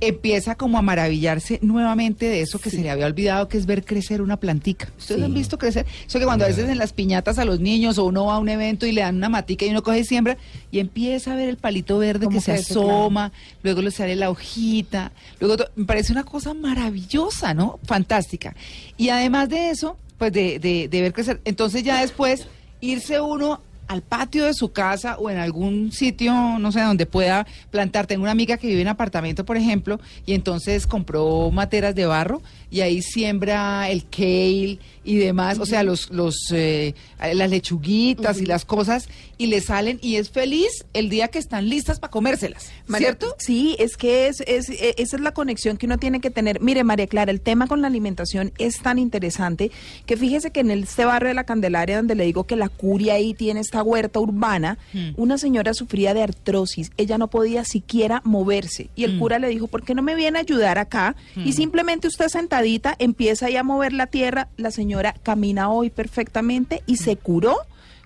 empieza 0.00 0.54
como 0.54 0.76
a 0.78 0.82
maravillarse 0.82 1.58
nuevamente 1.62 2.26
de 2.28 2.40
eso 2.42 2.58
que 2.58 2.68
se 2.70 2.78
le 2.82 2.90
había 2.90 3.06
olvidado, 3.06 3.48
que 3.48 3.56
es 3.56 3.64
ver 3.66 3.84
crecer 3.84 4.20
una 4.20 4.36
plantica. 4.38 4.88
¿Ustedes 4.98 5.20
Sí. 5.20 5.24
han 5.24 5.34
visto 5.34 5.56
crecer? 5.58 5.86
Eso 6.06 6.18
que 6.18 6.24
cuando 6.24 6.44
a 6.44 6.48
veces 6.48 6.68
en 6.68 6.78
las 6.78 6.92
piñatas 6.92 7.38
a 7.38 7.44
los 7.44 7.60
niños 7.60 7.96
o 7.98 8.04
uno 8.04 8.26
va 8.26 8.34
a 8.34 8.38
un 8.38 8.48
evento 8.48 8.86
y 8.86 8.92
le 8.92 9.00
dan 9.00 9.16
una 9.16 9.28
matica 9.28 9.64
y 9.64 9.70
uno 9.70 9.82
coge 9.82 10.00
y 10.00 10.04
siembra 10.04 10.36
y 10.70 10.78
empieza 10.80 11.32
a 11.32 11.36
ver 11.36 11.48
el 11.48 11.56
palito 11.56 11.96
verde 11.98 12.28
que 12.28 12.40
se 12.40 12.52
asoma, 12.52 13.32
luego 13.62 13.80
le 13.82 13.90
sale 13.90 14.14
la 14.16 14.30
hojita, 14.30 15.12
luego 15.40 15.64
me 15.76 15.84
parece 15.86 16.12
una 16.12 16.24
cosa 16.24 16.52
maravillosa, 16.54 17.54
¿no? 17.54 17.78
Fantástica. 17.84 18.54
Y 18.96 19.08
además 19.08 19.48
de 19.48 19.70
eso, 19.70 19.96
pues 20.18 20.32
de, 20.32 20.58
de, 20.58 20.88
de 20.88 21.00
ver 21.00 21.12
crecer, 21.12 21.40
entonces 21.44 21.82
ya 21.82 22.00
después 22.00 22.46
irse 22.80 23.20
uno 23.20 23.60
al 23.88 24.02
patio 24.02 24.44
de 24.44 24.54
su 24.54 24.72
casa 24.72 25.16
o 25.18 25.30
en 25.30 25.38
algún 25.38 25.92
sitio, 25.92 26.32
no 26.58 26.72
sé, 26.72 26.80
donde 26.80 27.06
pueda 27.06 27.46
plantar. 27.70 28.06
Tengo 28.06 28.22
una 28.22 28.32
amiga 28.32 28.56
que 28.56 28.66
vive 28.66 28.80
en 28.80 28.88
apartamento, 28.88 29.44
por 29.44 29.56
ejemplo, 29.56 30.00
y 30.26 30.34
entonces 30.34 30.86
compró 30.86 31.50
materas 31.50 31.94
de 31.94 32.06
barro 32.06 32.42
y 32.74 32.80
ahí 32.80 33.02
siembra 33.02 33.88
el 33.88 34.04
kale 34.10 34.80
y 35.04 35.16
demás, 35.16 35.60
o 35.60 35.66
sea, 35.66 35.84
los, 35.84 36.10
los, 36.10 36.34
eh, 36.50 36.94
las 37.34 37.48
lechuguitas 37.50 38.40
y 38.40 38.46
las 38.46 38.64
cosas, 38.64 39.08
y 39.38 39.46
le 39.46 39.60
salen 39.60 39.98
y 40.02 40.16
es 40.16 40.30
feliz 40.30 40.84
el 40.92 41.08
día 41.08 41.28
que 41.28 41.38
están 41.38 41.68
listas 41.68 42.00
para 42.00 42.10
comérselas, 42.10 42.72
María- 42.88 43.08
¿cierto? 43.08 43.36
Sí, 43.38 43.76
es 43.78 43.96
que 43.96 44.26
es, 44.26 44.40
es, 44.46 44.70
e- 44.70 44.94
esa 44.98 45.16
es 45.16 45.22
la 45.22 45.32
conexión 45.32 45.76
que 45.76 45.86
uno 45.86 45.98
tiene 45.98 46.20
que 46.20 46.30
tener. 46.30 46.60
Mire, 46.60 46.82
María 46.82 47.06
Clara, 47.06 47.30
el 47.30 47.40
tema 47.40 47.68
con 47.68 47.80
la 47.80 47.86
alimentación 47.86 48.52
es 48.58 48.80
tan 48.80 48.98
interesante 48.98 49.70
que 50.06 50.16
fíjese 50.16 50.50
que 50.50 50.60
en 50.60 50.70
este 50.72 51.04
barrio 51.04 51.28
de 51.28 51.34
la 51.34 51.44
Candelaria, 51.44 51.98
donde 51.98 52.16
le 52.16 52.24
digo 52.24 52.44
que 52.44 52.56
la 52.56 52.68
curia 52.70 53.14
ahí 53.14 53.34
tiene 53.34 53.60
esta 53.60 53.82
huerta 53.84 54.18
urbana, 54.18 54.78
Hmm. 54.92 55.10
una 55.16 55.38
señora 55.38 55.74
sufría 55.74 56.12
de 56.14 56.22
artrosis. 56.22 56.90
Ella 56.96 57.18
no 57.18 57.28
podía 57.28 57.64
siquiera 57.64 58.20
moverse. 58.24 58.88
Y 58.96 59.04
el 59.04 59.14
Mm. 59.14 59.18
cura 59.20 59.38
le 59.38 59.48
dijo, 59.48 59.68
¿por 59.68 59.84
qué 59.84 59.94
no 59.94 60.02
me 60.02 60.14
viene 60.16 60.38
a 60.38 60.42
ayudar 60.42 60.78
acá? 60.78 61.14
Y 61.36 61.52
simplemente 61.52 62.08
usted 62.08 62.26
sentadita 62.28 62.63
empieza 62.98 63.46
ahí 63.46 63.56
a 63.56 63.62
mover 63.62 63.92
la 63.92 64.06
tierra. 64.06 64.48
La 64.56 64.70
señora 64.70 65.14
camina 65.22 65.70
hoy 65.70 65.90
perfectamente 65.90 66.82
y 66.86 66.96
se 66.96 67.16
curó 67.16 67.56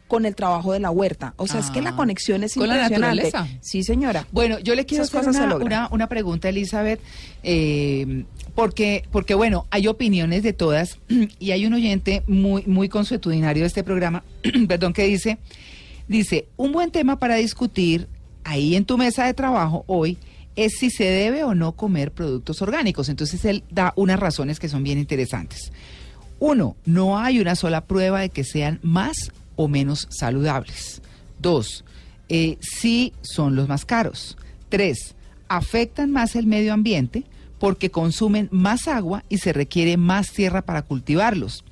con 0.09 0.25
el 0.25 0.35
trabajo 0.35 0.73
de 0.73 0.81
la 0.81 0.91
huerta. 0.91 1.35
O 1.37 1.47
sea, 1.47 1.61
es 1.61 1.71
que 1.71 1.83
la 1.83 1.91
Ah. 1.91 1.97
conexión 1.97 2.43
es 2.43 2.55
Con 2.55 2.67
la 2.67 2.89
naturaleza. 2.89 3.47
Sí, 3.61 3.83
señora. 3.83 4.27
Bueno, 4.33 4.59
yo 4.59 4.75
le 4.75 4.87
quiero 4.87 5.05
Esas 5.05 5.27
hacer 5.27 5.45
una, 5.47 5.57
una, 5.57 5.89
una 5.91 6.07
pregunta, 6.09 6.49
Elizabeth, 6.49 6.99
eh, 7.43 8.25
porque, 8.55 9.05
porque 9.13 9.35
bueno, 9.35 9.67
hay 9.71 9.87
opiniones 9.87 10.43
de 10.43 10.55
todas 10.55 10.99
y 11.39 11.51
hay 11.51 11.67
un 11.67 11.75
oyente 11.75 12.23
muy, 12.27 12.63
muy 12.67 12.89
consuetudinario 12.89 13.65
de 13.65 13.67
este 13.67 13.85
programa, 13.85 14.25
perdón, 14.69 14.95
que 14.95 15.05
dice, 15.05 15.37
dice, 16.09 16.49
un 16.57 16.73
buen 16.73 16.91
tema 16.91 17.19
para 17.19 17.35
discutir 17.37 18.09
ahí 18.45 18.77
en 18.77 18.87
tu 18.87 18.97
mesa 18.97 19.27
de 19.27 19.35
trabajo 19.35 19.85
hoy 19.87 20.17
es 20.59 20.77
si 20.77 20.91
se 20.91 21.05
debe 21.05 21.45
o 21.45 21.55
no 21.55 21.73
comer 21.73 22.11
productos 22.11 22.61
orgánicos. 22.63 23.09
Entonces 23.09 23.45
él 23.45 23.63
da 23.71 23.93
unas 23.95 24.19
razones 24.19 24.59
que 24.59 24.69
son 24.69 24.83
bien 24.83 24.99
interesantes. 24.99 25.73
Uno, 26.41 26.77
no 26.85 27.17
hay 27.17 27.39
una 27.39 27.55
sola 27.55 27.85
prueba 27.85 28.21
de 28.21 28.31
que 28.31 28.43
sean 28.43 28.81
más 28.83 29.31
o 29.55 29.69
menos 29.69 30.09
saludables. 30.11 31.01
Dos, 31.39 31.85
eh, 32.29 32.59
sí 32.61 33.13
son 33.23 33.55
los 33.55 33.69
más 33.69 33.85
caros. 33.85 34.37
Tres, 34.69 35.15
afectan 35.47 36.11
más 36.11 36.35
el 36.35 36.49
medio 36.49 36.73
ambiente 36.73 37.23
porque 37.61 37.93
consumen 37.93 38.49
más 38.51 38.89
agua 38.89 39.23
y 39.29 39.39
se 39.39 39.53
requiere 39.53 39.97
más 39.97 40.33
tierra 40.33 40.63
para 40.63 40.83
cultivarlos. 40.83 41.65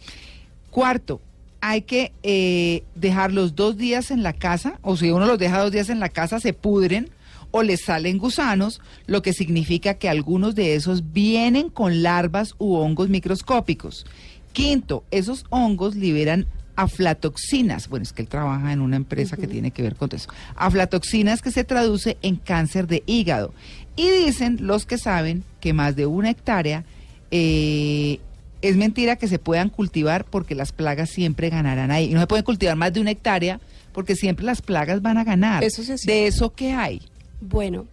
Cuarto, 0.71 1.21
hay 1.61 1.83
que 1.83 2.12
eh, 2.23 2.85
dejarlos 2.95 3.57
dos 3.57 3.76
días 3.76 4.12
en 4.12 4.23
la 4.23 4.33
casa, 4.33 4.78
o 4.83 4.97
si 4.97 5.11
uno 5.11 5.26
los 5.26 5.38
deja 5.38 5.61
dos 5.61 5.73
días 5.73 5.88
en 5.90 5.99
la 5.99 6.09
casa, 6.09 6.38
se 6.38 6.52
pudren 6.52 7.11
o 7.50 7.62
les 7.62 7.85
salen 7.85 8.19
gusanos, 8.19 8.81
lo 9.07 9.23
que 9.23 9.33
significa 9.33 9.95
que 9.95 10.09
algunos 10.09 10.55
de 10.55 10.75
esos 10.75 11.12
vienen 11.12 11.71
con 11.71 12.03
larvas 12.03 12.55
u 12.59 12.75
hongos 12.75 13.09
microscópicos. 13.09 14.07
Quinto, 14.53 15.05
esos 15.11 15.45
hongos 15.50 15.97
liberan 15.97 16.47
aflatoxinas. 16.76 17.88
Bueno, 17.88 18.05
es 18.05 18.12
que 18.12 18.23
él 18.23 18.29
trabaja 18.29 18.73
en 18.73 18.81
una 18.81 18.97
empresa 18.97 19.37
que 19.37 19.47
tiene 19.47 19.71
que 19.71 19.83
ver 19.83 19.97
con 19.97 20.11
eso. 20.12 20.29
Aflatoxinas 20.55 21.43
que 21.43 21.50
se 21.50 21.65
traduce 21.65 22.19
en 22.23 22.37
cáncer 22.37 22.87
de 22.87 23.03
hígado. 23.07 23.53
Y 23.97 24.09
dicen 24.11 24.59
los 24.61 24.87
que 24.87 24.99
saben 24.99 25.43
que 25.61 25.73
más 25.73 25.97
de 25.97 26.07
una 26.07 26.31
hectárea 26.31 26.85
eh, 27.31 28.21
es 28.62 28.76
mentira 28.76 29.17
que 29.17 29.29
se 29.29 29.38
puedan 29.38 29.71
cultivar 29.71 30.25
porque 30.25 30.55
las 30.55 30.73
plagas 30.73 31.11
siempre 31.11 31.50
ganarán 31.50 31.91
ahí. 31.91 32.11
Y 32.11 32.15
no 32.15 32.21
se 32.21 32.26
pueden 32.26 32.45
cultivar 32.45 32.76
más 32.76 32.93
de 32.93 33.00
una 33.00 33.11
hectárea 33.11 33.61
porque 33.93 34.15
siempre 34.15 34.45
las 34.45 34.61
plagas 34.61 35.00
van 35.00 35.17
a 35.19 35.25
ganar. 35.25 35.65
Eso 35.65 35.83
sí 35.83 35.95
de 36.07 36.26
eso 36.26 36.53
que 36.53 36.73
hay. 36.73 37.00
Bueno, 37.40 37.87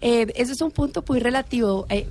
eh, 0.00 0.26
ese 0.34 0.52
es 0.52 0.60
un 0.60 0.70
punto 0.70 1.04
muy 1.08 1.20
relativo. 1.20 1.86
Eh, 1.88 2.06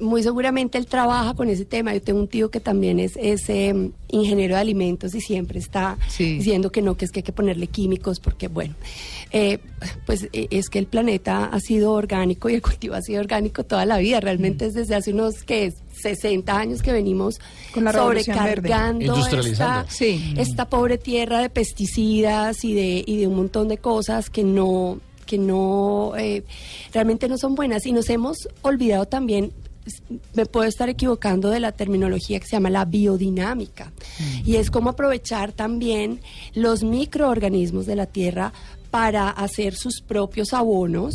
muy 0.00 0.24
seguramente 0.24 0.76
él 0.76 0.86
trabaja 0.86 1.34
con 1.34 1.48
ese 1.48 1.64
tema. 1.64 1.94
Yo 1.94 2.02
tengo 2.02 2.18
un 2.20 2.26
tío 2.28 2.50
que 2.50 2.58
también 2.60 2.98
es, 2.98 3.12
es 3.16 3.48
eh, 3.48 3.90
ingeniero 4.08 4.56
de 4.56 4.60
alimentos 4.60 5.14
y 5.14 5.20
siempre 5.20 5.60
está 5.60 5.96
Sí. 6.08 6.34
diciendo 6.38 6.70
que 6.72 6.82
no, 6.82 6.96
que 6.96 7.04
es 7.04 7.12
que 7.12 7.20
hay 7.20 7.22
que 7.24 7.32
ponerle 7.32 7.68
químicos 7.68 8.18
porque, 8.18 8.48
bueno, 8.48 8.74
eh, 9.30 9.60
pues 10.04 10.28
eh, 10.32 10.48
es 10.50 10.68
que 10.68 10.80
el 10.80 10.86
planeta 10.86 11.44
ha 11.46 11.60
sido 11.60 11.92
orgánico 11.92 12.50
y 12.50 12.54
el 12.54 12.60
cultivo 12.62 12.96
ha 12.96 13.02
sido 13.02 13.20
orgánico 13.20 13.62
toda 13.64 13.86
la 13.86 13.98
vida. 13.98 14.18
Realmente 14.20 14.66
es 14.66 14.74
desde 14.74 14.96
hace 14.96 15.12
unos 15.12 15.44
que 15.44 15.72
60 16.02 16.54
años 16.58 16.82
que 16.82 16.92
venimos 16.92 17.38
Con 17.72 17.84
la 17.84 17.92
revolución 17.92 18.36
verde. 18.36 18.56
sobrecargando 18.56 19.26
esta, 19.38 19.86
Sí. 19.88 20.34
esta 20.36 20.68
pobre 20.68 20.98
tierra 20.98 21.38
de 21.38 21.50
pesticidas 21.50 22.64
y 22.64 22.74
de, 22.74 23.04
y 23.06 23.16
de 23.18 23.26
un 23.28 23.36
montón 23.36 23.68
de 23.68 23.78
cosas 23.78 24.28
que 24.28 24.42
no 24.42 24.98
que 25.24 25.38
no 25.38 26.12
eh, 26.16 26.44
realmente 26.92 27.28
no 27.28 27.38
son 27.38 27.54
buenas. 27.54 27.86
Y 27.86 27.92
nos 27.92 28.08
hemos 28.10 28.48
olvidado 28.62 29.06
también 29.06 29.52
me 30.34 30.46
puedo 30.46 30.66
estar 30.66 30.88
equivocando 30.88 31.50
de 31.50 31.60
la 31.60 31.72
terminología 31.72 32.40
que 32.40 32.46
se 32.46 32.52
llama 32.52 32.70
la 32.70 32.84
biodinámica. 32.84 33.92
Y 34.44 34.56
es 34.56 34.70
como 34.70 34.90
aprovechar 34.90 35.52
también 35.52 36.20
los 36.54 36.82
microorganismos 36.82 37.86
de 37.86 37.96
la 37.96 38.06
tierra 38.06 38.52
para 38.90 39.28
hacer 39.28 39.74
sus 39.74 40.00
propios 40.00 40.54
abonos 40.54 41.14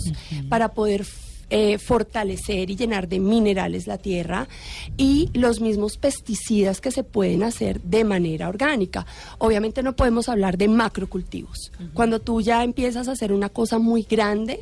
para 0.50 0.74
poder 0.74 1.06
eh, 1.50 1.78
fortalecer 1.78 2.70
y 2.70 2.76
llenar 2.76 3.08
de 3.08 3.20
minerales 3.20 3.88
la 3.88 3.98
tierra 3.98 4.48
y 4.98 5.30
los 5.34 5.62
mismos 5.62 5.98
pesticidas 5.98 6.82
que 6.82 6.92
se 6.92 7.04
pueden 7.04 7.44
hacer 7.44 7.82
de 7.82 8.04
manera 8.04 8.50
orgánica. 8.50 9.06
Obviamente 9.38 9.84
no 9.84 9.96
podemos 9.96 10.30
hablar 10.30 10.58
de 10.58 10.68
macrocultivos. 10.68 11.72
Cuando 11.94 12.20
tú 12.20 12.42
ya 12.42 12.64
empiezas 12.64 13.08
a 13.08 13.14
hacer 13.14 13.34
una 13.34 13.50
cosa 13.50 13.80
muy 13.80 14.04
grande, 14.04 14.60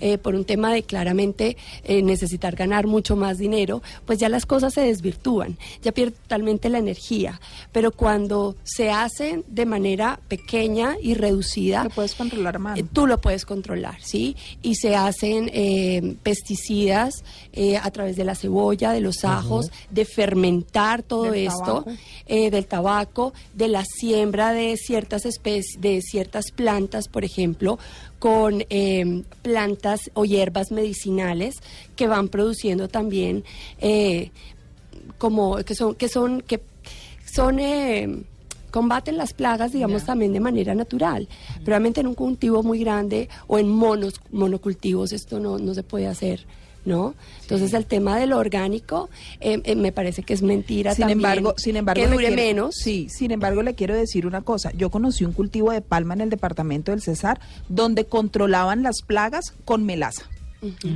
eh, 0.00 0.18
por 0.18 0.34
un 0.34 0.44
tema 0.44 0.72
de 0.72 0.82
claramente 0.82 1.56
eh, 1.84 2.02
necesitar 2.02 2.56
ganar 2.56 2.86
mucho 2.86 3.16
más 3.16 3.38
dinero, 3.38 3.82
pues 4.06 4.18
ya 4.18 4.28
las 4.28 4.46
cosas 4.46 4.74
se 4.74 4.80
desvirtúan, 4.82 5.56
ya 5.82 5.92
pierde 5.92 6.12
totalmente 6.22 6.68
la 6.68 6.78
energía. 6.78 7.40
Pero 7.72 7.90
cuando 7.92 8.56
se 8.64 8.90
hacen 8.90 9.44
de 9.48 9.66
manera 9.66 10.20
pequeña 10.28 10.96
y 11.02 11.14
reducida, 11.14 11.84
Lo 11.84 11.90
puedes 11.90 12.14
controlar 12.14 12.56
a 12.56 12.58
mano. 12.58 12.76
eh, 12.76 12.84
tú 12.92 13.06
lo 13.06 13.20
puedes 13.20 13.44
controlar, 13.44 13.96
¿sí? 14.02 14.36
Y 14.62 14.74
se 14.76 14.94
hacen 14.96 15.50
eh, 15.52 16.16
pesticidas 16.22 17.24
eh, 17.52 17.76
a 17.76 17.90
través 17.90 18.16
de 18.16 18.24
la 18.24 18.34
cebolla, 18.34 18.92
de 18.92 19.00
los 19.00 19.24
ajos, 19.24 19.70
de 19.90 20.04
fermentar 20.04 21.02
todo 21.02 21.30
Del 21.32 21.46
esto, 21.46 21.64
tabaco. 21.84 21.90
eh, 22.26 22.50
del 22.50 22.66
tabaco, 22.66 23.32
de 23.54 23.68
la 23.68 23.84
siembra 23.84 24.52
de 24.52 24.76
ciertas 24.76 25.24
especies, 25.26 25.80
de 25.80 26.00
ciertas 26.02 26.50
plantas, 26.50 27.08
por 27.08 27.24
ejemplo, 27.24 27.78
con 28.24 28.64
eh, 28.70 29.22
plantas 29.42 30.10
o 30.14 30.24
hierbas 30.24 30.72
medicinales 30.72 31.56
que 31.94 32.06
van 32.06 32.28
produciendo 32.28 32.88
también 32.88 33.44
eh, 33.82 34.30
como 35.18 35.56
que 35.56 35.74
son 35.74 35.94
que 35.94 36.08
son 36.08 36.40
que 36.40 36.62
son 37.30 37.60
eh, 37.60 38.24
combaten 38.74 39.16
las 39.16 39.32
plagas 39.34 39.70
digamos 39.72 40.04
también 40.04 40.32
de 40.32 40.40
manera 40.40 40.74
natural 40.74 41.28
pero 41.58 41.66
realmente 41.74 42.00
en 42.00 42.08
un 42.08 42.14
cultivo 42.14 42.62
muy 42.64 42.80
grande 42.80 43.28
o 43.46 43.58
en 43.58 43.68
monos 43.68 44.14
monocultivos 44.32 45.12
esto 45.12 45.38
no, 45.38 45.58
no 45.58 45.74
se 45.74 45.84
puede 45.84 46.08
hacer 46.08 46.44
¿no? 46.84 47.14
Entonces 47.40 47.72
el 47.72 47.86
tema 47.86 48.18
de 48.18 48.26
lo 48.26 48.36
orgánico 48.36 49.08
eh, 49.40 49.60
eh, 49.64 49.74
me 49.74 49.90
parece 49.92 50.22
que 50.22 50.34
es 50.34 50.42
mentira 50.42 50.92
Sin 50.94 51.02
también, 51.06 51.18
embargo, 51.20 51.54
sin 51.56 51.76
embargo, 51.76 52.02
que 52.02 52.08
dure 52.10 52.26
quiero- 52.26 52.42
menos. 52.42 52.74
Sí, 52.74 53.06
sin 53.08 53.30
embargo, 53.30 53.62
le 53.62 53.74
quiero 53.74 53.94
decir 53.94 54.26
una 54.26 54.42
cosa. 54.42 54.70
Yo 54.76 54.90
conocí 54.90 55.24
un 55.24 55.32
cultivo 55.32 55.70
de 55.72 55.80
palma 55.80 56.12
en 56.12 56.20
el 56.20 56.28
departamento 56.28 56.90
del 56.92 57.00
Cesar 57.00 57.40
donde 57.70 58.04
controlaban 58.04 58.82
las 58.82 59.00
plagas 59.00 59.54
con 59.64 59.86
melaza. 59.86 60.24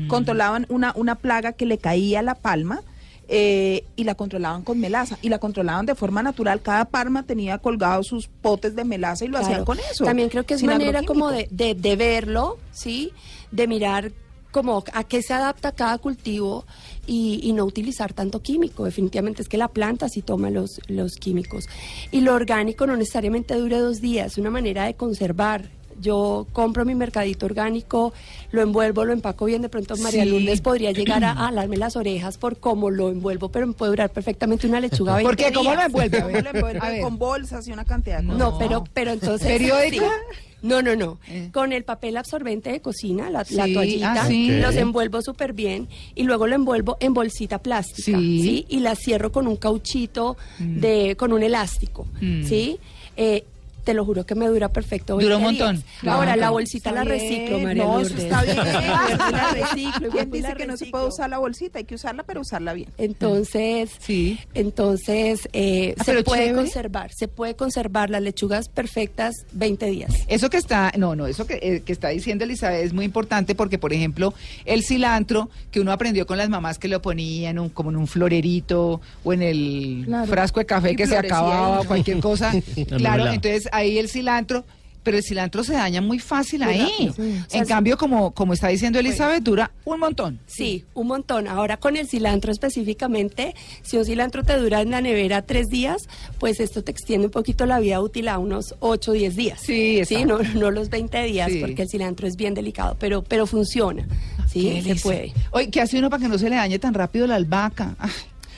Controlaban 0.08 0.66
una, 0.68 0.92
una 0.94 1.14
plaga 1.14 1.52
que 1.54 1.64
le 1.64 1.78
caía 1.78 2.18
a 2.18 2.23
la 2.23 2.35
palma. 2.35 2.82
Eh, 3.28 3.85
y 3.94 4.04
la 4.04 4.14
controlaban 4.14 4.62
con 4.62 4.80
melaza 4.80 5.18
y 5.23 5.28
la 5.28 5.38
controlaban 5.38 5.87
de 5.87 5.94
forma 5.94 6.23
natural. 6.23 6.62
Cada 6.62 6.87
palma 6.87 7.25
tenía 7.25 7.58
colgados 7.58 8.06
sus 8.06 8.26
potes 8.26 8.75
de 8.75 8.85
melaza 8.85 9.25
y 9.25 9.28
lo 9.28 9.38
hacían 9.38 9.64
con 9.64 9.78
eso. 9.78 10.04
También 10.04 10.28
creo 10.30 10.44
que 10.44 10.54
es 10.54 10.62
manera 10.62 11.02
como 11.02 11.30
de, 11.30 11.47
de, 11.50 11.75
de 11.75 11.97
verlo, 11.97 12.58
¿sí? 12.73 13.12
De 13.50 13.66
mirar 13.66 14.12
como 14.50 14.82
a 14.94 15.04
qué 15.04 15.23
se 15.23 15.35
adapta 15.35 15.73
cada 15.73 15.99
cultivo 15.99 16.64
y, 17.06 17.40
y 17.42 17.52
no 17.52 17.64
utilizar 17.64 18.14
tanto 18.14 18.40
químico. 18.40 18.87
Definitivamente 18.87 19.42
es 19.42 19.49
que 19.49 19.58
la 19.58 19.68
planta 19.68 20.08
sí 20.08 20.23
toma 20.23 20.49
los, 20.50 20.80
los 20.88 21.16
químicos. 21.16 21.68
Y 22.11 22.23
lo 22.23 22.35
orgánico 22.35 22.87
no 22.87 22.97
necesariamente 22.97 23.54
dure 23.54 23.78
dos 23.78 24.00
días, 24.00 24.32
es 24.32 24.38
una 24.38 24.50
manera 24.50 24.87
de 24.87 24.94
conservar. 24.94 25.70
Yo 26.00 26.47
compro 26.52 26.85
mi 26.85 26.95
mercadito 26.95 27.47
orgánico, 27.47 28.12
lo 28.52 28.62
envuelvo, 28.62 29.05
lo 29.05 29.12
empaco 29.12 29.45
bien. 29.47 29.62
De 29.62 29.69
pronto 29.69 29.97
María 29.97 30.25
Sí. 30.25 30.31
Lourdes 30.31 30.61
podría 30.61 30.93
llegar 30.93 31.25
a, 31.25 31.33
a 31.33 31.49
alarme 31.49 31.76
las 31.76 31.97
orejas 31.97 32.38
por 32.38 32.59
cómo 32.59 32.90
lo 32.90 33.11
envuelvo, 33.11 33.49
pero 33.50 33.67
me 33.67 33.73
puede 33.73 33.90
durar 33.90 34.11
perfectamente 34.11 34.67
una 34.67 34.81
lechuga 34.81 35.14
20 35.17 35.28
¿Por 35.28 35.37
qué? 35.37 35.52
¿Cómo 35.52 35.75
lo 35.75 35.83
envuelve? 35.83 37.00
Con 37.02 37.19
bolsas 37.19 37.67
y 37.69 37.73
una 37.73 37.85
cantidad 37.85 38.21
de 38.21 38.25
cosas. 38.26 38.38
No, 38.38 38.59
pero, 38.59 38.85
pero 38.93 39.12
entonces. 39.12 39.47
¿Periódico? 39.49 40.05
sí. 40.05 40.38
No, 40.61 40.83
no, 40.83 40.97
no. 40.97 41.19
Eh. 41.28 41.50
Con 41.52 41.73
el 41.73 41.85
papel 41.85 42.17
absorbente 42.17 42.73
de 42.73 42.81
cocina, 42.81 43.31
la, 43.31 43.45
toallita, 43.45 44.23
ah, 44.23 44.26
sí. 44.26 44.50
los 44.61 44.75
envuelvo 44.75 45.23
súper 45.23 45.52
bien 45.52 45.87
y 46.17 46.25
luego 46.25 46.49
lo 46.49 46.57
envuelvo 46.57 46.97
en 46.99 47.14
bolsita 47.14 47.59
plástica, 47.59 48.19
Sí. 48.19 48.43
¿sí? 48.43 48.67
Y 48.69 48.81
la 48.81 48.97
cierro 48.97 49.31
con 49.31 49.47
un 49.47 49.55
cauchito, 49.55 50.37
de, 50.59 51.14
con 51.17 51.33
un 51.33 51.45
elástico, 51.45 52.07
Mm. 52.21 52.43
¿sí? 52.43 52.78
Eh, 53.17 53.45
te 53.88 53.95
lo 53.95 54.04
juro 54.04 54.26
que 54.26 54.35
me 54.35 54.47
dura 54.49 54.68
perfecto. 54.68 55.14
Dura 55.14 55.37
20 55.37 55.37
un 55.37 55.42
montón. 55.73 55.85
Ahora, 56.07 56.37
la 56.37 56.50
bolsita 56.50 56.92
la 56.92 57.04
bien, 57.04 57.14
reciclo, 57.18 57.59
María 57.59 57.85
No, 57.85 58.00
eso 58.00 58.14
está 58.18 58.42
bien. 58.42 58.57
La 58.59 59.50
reciclo, 59.54 60.09
y 60.09 60.11
¿Quién 60.11 60.30
dice 60.30 60.54
que 60.59 60.66
no 60.66 60.76
se 60.76 60.85
puede 60.87 61.07
usar 61.07 61.30
la 61.30 61.38
bolsita? 61.38 61.78
Hay 61.78 61.87
que 61.87 61.95
usarla, 61.95 62.23
pero 62.25 62.42
usarla 62.42 62.75
bien. 62.75 62.90
Entonces, 62.99 63.90
Sí. 63.99 64.38
entonces 64.52 65.49
eh, 65.54 65.95
Ah, 65.99 66.04
se 66.04 66.23
puede 66.23 66.42
chévere. 66.49 66.54
conservar, 66.64 67.12
se 67.14 67.28
puede 67.28 67.57
conservar 67.57 68.11
las 68.11 68.21
lechugas 68.21 68.68
perfectas 68.68 69.47
20 69.52 69.87
días. 69.87 70.12
Eso 70.28 70.50
que 70.50 70.59
está, 70.59 70.92
no, 70.99 71.16
no, 71.16 71.26
eso 71.26 71.47
que, 71.47 71.59
eh, 71.62 71.83
que 71.83 71.92
está 71.92 72.09
diciendo 72.11 72.45
Elizabeth 72.45 72.85
es 72.85 72.92
muy 72.92 73.07
importante 73.07 73.54
porque, 73.54 73.78
por 73.78 73.95
ejemplo, 73.95 74.35
el 74.66 74.83
cilantro 74.85 75.49
que 75.71 75.80
uno 75.80 75.92
aprendió 75.92 76.26
con 76.26 76.37
las 76.37 76.50
mamás 76.50 76.78
que 76.78 76.88
lo 76.88 77.00
ponían 77.00 77.59
un- 77.59 77.71
como 77.71 77.88
en 77.88 77.97
un 77.97 78.07
florerito 78.07 79.00
o 79.25 79.33
en 79.33 79.40
el 79.42 80.02
Claro. 80.04 80.26
frasco 80.26 80.61
de 80.61 80.66
café 80.66 80.92
Y 80.92 80.97
que 80.97 81.07
se 81.07 81.16
acababa 81.16 81.80
o 81.80 81.85
cualquier 81.85 82.21
cosa. 82.21 82.52
claro, 82.99 83.26
entonces 83.28 83.68
ahí 83.78 83.99
el 83.99 84.08
cilantro, 84.08 84.64
pero 85.04 85.16
el 85.16 85.23
cilantro 85.25 85.64
se 85.64 85.73
daña 85.73 86.02
muy 86.02 86.18
fácil 86.18 86.62
Muy 86.64 86.75
ahí. 86.75 87.11
Sí. 87.16 87.23
En 87.52 87.64
sí. 87.64 87.68
cambio, 87.68 87.97
como, 87.97 88.32
como 88.32 88.52
está 88.52 88.68
diciendo 88.68 88.99
Elizabeth, 88.99 89.42
dura 89.42 89.70
un 89.87 90.00
montón. 90.00 90.38
Sí, 90.47 90.85
un 90.92 91.06
montón. 91.06 91.49
Ahora 91.49 91.78
con 91.78 91.97
el 91.97 92.06
cilantro 92.08 92.52
específicamente, 92.52 93.54
si 93.82 93.97
un 93.97 94.04
cilantro 94.04 94.42
te 94.42 94.56
dura 94.58 94.82
en 94.82 94.90
la 94.90 95.00
nevera 95.00 95.40
tres 95.42 95.68
días, 95.68 96.08
pues 96.38 96.61
esto 96.61 96.85
te 96.85 96.90
extiende 96.90 97.26
un 97.28 97.30
poquito 97.32 97.64
la 97.64 97.78
vida 97.80 98.00
útil 98.02 98.28
a 98.28 98.38
unos 98.38 98.75
8 98.80 99.11
o 99.11 99.14
10 99.14 99.37
días. 99.37 99.61
Sí, 99.62 100.02
sí 100.04 100.25
no, 100.26 100.40
no 100.40 100.70
los 100.70 100.90
20 100.90 101.23
días, 101.25 101.50
porque 101.61 101.82
el 101.82 101.88
cilantro 101.88 102.26
es 102.26 102.37
bien 102.37 102.52
delicado, 102.52 102.97
pero, 103.00 103.23
pero 103.23 103.47
funciona. 103.47 104.06
Sí, 104.52 104.82
se 104.82 104.97
puede. 104.97 105.32
Oye, 105.52 105.70
¿qué 105.70 105.80
hace 105.80 105.99
uno 105.99 106.11
para 106.11 106.23
que 106.23 106.28
no 106.28 106.37
se 106.38 106.50
le 106.50 106.56
dañe 106.56 106.78
tan 106.78 106.92
rápido 106.92 107.26
la 107.26 107.37
albahaca? 107.37 107.94
Ay, 107.99 108.11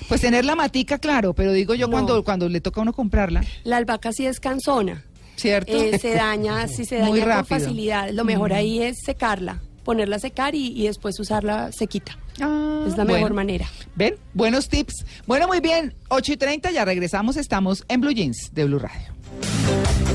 pues 0.08 0.20
tener 0.20 0.44
la 0.44 0.56
matica, 0.56 0.98
claro, 0.98 1.32
pero 1.34 1.52
digo 1.52 1.74
yo 1.74 1.86
No. 1.86 1.92
cuando, 1.92 2.24
cuando 2.24 2.48
le 2.48 2.60
toca 2.60 2.80
a 2.80 2.82
uno 2.82 2.92
comprarla, 2.92 3.44
La 3.62 3.76
albahaca 3.76 4.12
sí 4.12 4.26
es 4.26 4.40
cansona. 4.40 5.04
¿Cierto? 5.40 5.72
Eh, 5.72 5.98
se 5.98 6.14
daña, 6.14 6.68
si 6.68 6.84
se 6.84 7.00
Muy 7.02 7.20
daña 7.20 7.36
con 7.36 7.46
facilidad. 7.46 8.10
Lo 8.10 8.24
mejor 8.24 8.52
ahí 8.52 8.82
es 8.82 8.98
secarla, 9.04 9.60
ponerla 9.84 10.16
a 10.16 10.20
secar 10.20 10.54
y, 10.54 10.68
y 10.68 10.86
después 10.86 11.18
usarla 11.18 11.72
sequita. 11.72 12.18
Ah, 12.40 12.84
es 12.86 12.96
la 12.96 13.04
bueno. 13.04 13.18
mejor 13.18 13.34
manera. 13.34 13.66
¿Ven? 13.94 14.14
Buenos 14.34 14.68
tips. 14.68 15.04
Bueno, 15.26 15.46
muy 15.46 15.60
bien. 15.60 15.94
8 16.08 16.32
y 16.32 16.36
30, 16.36 16.70
ya 16.70 16.84
regresamos. 16.84 17.36
Estamos 17.36 17.84
en 17.88 18.00
Blue 18.00 18.12
Jeans 18.12 18.50
de 18.52 18.64
Blue 18.64 18.78
Radio. 18.78 20.09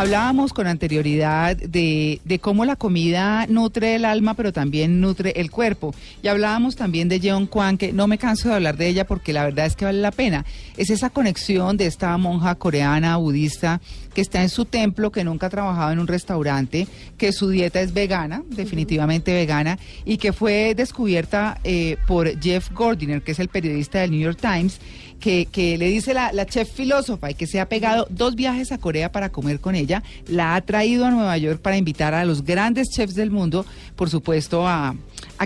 Hablábamos 0.00 0.54
con 0.54 0.66
anterioridad 0.66 1.58
de, 1.58 2.22
de 2.24 2.38
cómo 2.38 2.64
la 2.64 2.74
comida 2.74 3.46
nutre 3.48 3.96
el 3.96 4.06
alma, 4.06 4.32
pero 4.32 4.50
también 4.50 4.98
nutre 4.98 5.34
el 5.36 5.50
cuerpo. 5.50 5.94
Y 6.22 6.28
hablábamos 6.28 6.74
también 6.74 7.10
de 7.10 7.20
Jeon 7.20 7.46
Kwan, 7.46 7.76
que 7.76 7.92
no 7.92 8.06
me 8.06 8.16
canso 8.16 8.48
de 8.48 8.54
hablar 8.54 8.78
de 8.78 8.88
ella 8.88 9.06
porque 9.06 9.34
la 9.34 9.44
verdad 9.44 9.66
es 9.66 9.76
que 9.76 9.84
vale 9.84 10.00
la 10.00 10.10
pena. 10.10 10.46
Es 10.78 10.88
esa 10.88 11.10
conexión 11.10 11.76
de 11.76 11.84
esta 11.84 12.16
monja 12.16 12.54
coreana 12.54 13.18
budista 13.18 13.82
que 14.14 14.22
está 14.22 14.40
en 14.40 14.48
su 14.48 14.64
templo, 14.64 15.12
que 15.12 15.22
nunca 15.22 15.48
ha 15.48 15.50
trabajado 15.50 15.92
en 15.92 15.98
un 15.98 16.06
restaurante, 16.06 16.86
que 17.18 17.32
su 17.32 17.50
dieta 17.50 17.82
es 17.82 17.92
vegana, 17.92 18.42
definitivamente 18.48 19.34
vegana, 19.34 19.78
y 20.06 20.16
que 20.16 20.32
fue 20.32 20.74
descubierta 20.74 21.60
eh, 21.62 21.98
por 22.06 22.40
Jeff 22.40 22.70
Gordiner, 22.72 23.20
que 23.20 23.32
es 23.32 23.38
el 23.38 23.48
periodista 23.48 24.00
del 24.00 24.12
New 24.12 24.20
York 24.20 24.38
Times, 24.40 24.80
que, 25.20 25.76
le 25.78 25.88
dice 25.88 26.14
la, 26.14 26.46
chef 26.46 26.72
filósofa 26.72 27.30
y 27.30 27.34
que 27.34 27.46
se 27.46 27.60
ha 27.60 27.68
pegado 27.68 28.06
dos 28.10 28.34
viajes 28.34 28.72
a 28.72 28.78
Corea 28.78 29.12
para 29.12 29.30
comer 29.30 29.60
con 29.60 29.74
ella, 29.74 30.02
la 30.26 30.54
ha 30.54 30.60
traído 30.62 31.04
a 31.04 31.10
Nueva 31.10 31.36
York 31.38 31.60
para 31.60 31.76
invitar 31.76 32.14
a 32.14 32.24
los 32.24 32.44
grandes 32.44 32.88
chefs 32.88 33.14
del 33.14 33.30
mundo, 33.30 33.64
por 33.94 34.10
supuesto, 34.10 34.66
a, 34.66 34.96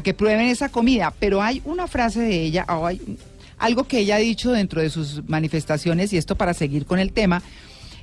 que 0.02 0.14
prueben 0.14 0.46
esa 0.46 0.70
comida. 0.70 1.12
Pero 1.18 1.42
hay 1.42 1.60
una 1.64 1.86
frase 1.86 2.20
de 2.20 2.42
ella, 2.42 2.66
algo 3.58 3.84
que 3.84 3.98
ella 3.98 4.16
ha 4.16 4.20
dicho 4.20 4.52
dentro 4.52 4.80
de 4.80 4.90
sus 4.90 5.28
manifestaciones, 5.28 6.12
y 6.12 6.16
esto 6.16 6.36
para 6.36 6.54
seguir 6.54 6.86
con 6.86 6.98
el 6.98 7.12
tema, 7.12 7.42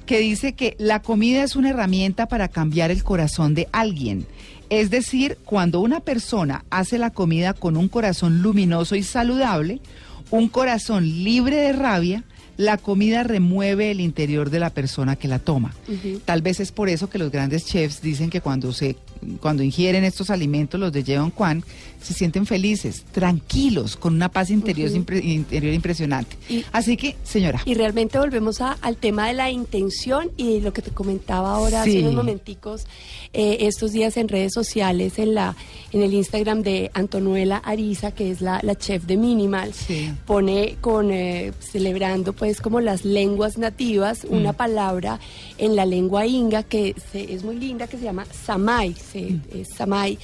que 0.05 0.19
dice 0.19 0.53
que 0.53 0.75
la 0.77 1.01
comida 1.01 1.43
es 1.43 1.55
una 1.55 1.69
herramienta 1.69 2.27
para 2.27 2.49
cambiar 2.49 2.91
el 2.91 3.03
corazón 3.03 3.55
de 3.55 3.67
alguien. 3.71 4.25
Es 4.69 4.89
decir, 4.89 5.37
cuando 5.45 5.81
una 5.81 5.99
persona 5.99 6.63
hace 6.69 6.97
la 6.97 7.09
comida 7.09 7.53
con 7.53 7.75
un 7.75 7.89
corazón 7.89 8.41
luminoso 8.41 8.95
y 8.95 9.03
saludable, 9.03 9.81
un 10.31 10.49
corazón 10.49 11.03
libre 11.23 11.57
de 11.57 11.73
rabia, 11.73 12.23
la 12.57 12.77
comida 12.77 13.23
remueve 13.23 13.91
el 13.91 14.01
interior 14.01 14.49
de 14.49 14.59
la 14.59 14.69
persona 14.69 15.15
que 15.15 15.27
la 15.27 15.39
toma. 15.39 15.73
Tal 16.25 16.41
vez 16.41 16.59
es 16.59 16.71
por 16.71 16.89
eso 16.89 17.09
que 17.09 17.17
los 17.17 17.31
grandes 17.31 17.65
chefs 17.65 18.01
dicen 18.01 18.29
que 18.29 18.41
cuando 18.41 18.73
se 18.73 18.97
cuando 19.39 19.63
ingieren 19.63 20.03
estos 20.03 20.29
alimentos, 20.29 20.79
los 20.79 20.91
de 20.91 21.03
Jeon 21.03 21.31
Kwan, 21.31 21.63
se 22.01 22.13
sienten 22.15 22.45
felices, 22.47 23.03
tranquilos, 23.11 23.95
con 23.95 24.15
una 24.15 24.29
paz 24.29 24.49
interior, 24.49 24.89
impre- 24.89 25.23
interior 25.23 25.73
impresionante. 25.73 26.35
Y- 26.49 26.65
Así 26.71 26.97
que, 26.97 27.15
señora, 27.23 27.61
Y 27.65 27.75
realmente 27.75 28.17
volvemos 28.17 28.59
a- 28.61 28.73
al 28.81 28.97
tema 28.97 29.27
de 29.27 29.33
la 29.33 29.51
intención 29.51 30.31
y 30.37 30.61
lo 30.61 30.73
que 30.73 30.81
te 30.81 30.89
comentaba 30.91 31.53
ahora 31.53 31.83
Sí. 31.83 31.91
hace 31.91 31.99
unos 32.01 32.15
momenticos, 32.15 32.85
eh, 33.33 33.57
estos 33.61 33.91
días 33.91 34.17
en 34.17 34.27
redes 34.29 34.53
sociales, 34.53 35.19
en 35.19 35.35
la 35.35 35.55
en 35.93 36.01
el 36.03 36.13
Instagram 36.13 36.61
de 36.63 36.89
Antonuela 36.93 37.57
Ariza, 37.57 38.11
que 38.13 38.31
es 38.31 38.39
la, 38.39 38.61
la 38.63 38.75
chef 38.75 39.03
de 39.03 39.17
Minimal, 39.17 39.73
Sí. 39.73 40.09
pone 40.25 40.77
con 40.79 41.11
eh, 41.11 41.51
celebrando 41.59 42.31
pues 42.31 42.61
como 42.61 42.79
las 42.79 43.03
lenguas 43.03 43.57
nativas 43.57 44.23
Mm. 44.23 44.33
una 44.33 44.53
palabra 44.53 45.19
en 45.57 45.75
la 45.75 45.85
lengua 45.85 46.25
inga 46.25 46.63
que 46.63 46.95
se- 47.11 47.33
es 47.33 47.43
muy 47.43 47.57
linda 47.57 47.87
que 47.87 47.97
se 47.97 48.05
llama 48.05 48.25
samai, 48.45 48.93
se- 49.11 49.31
Mm. 49.31 49.41
es 49.53 49.67
samai 49.75 50.17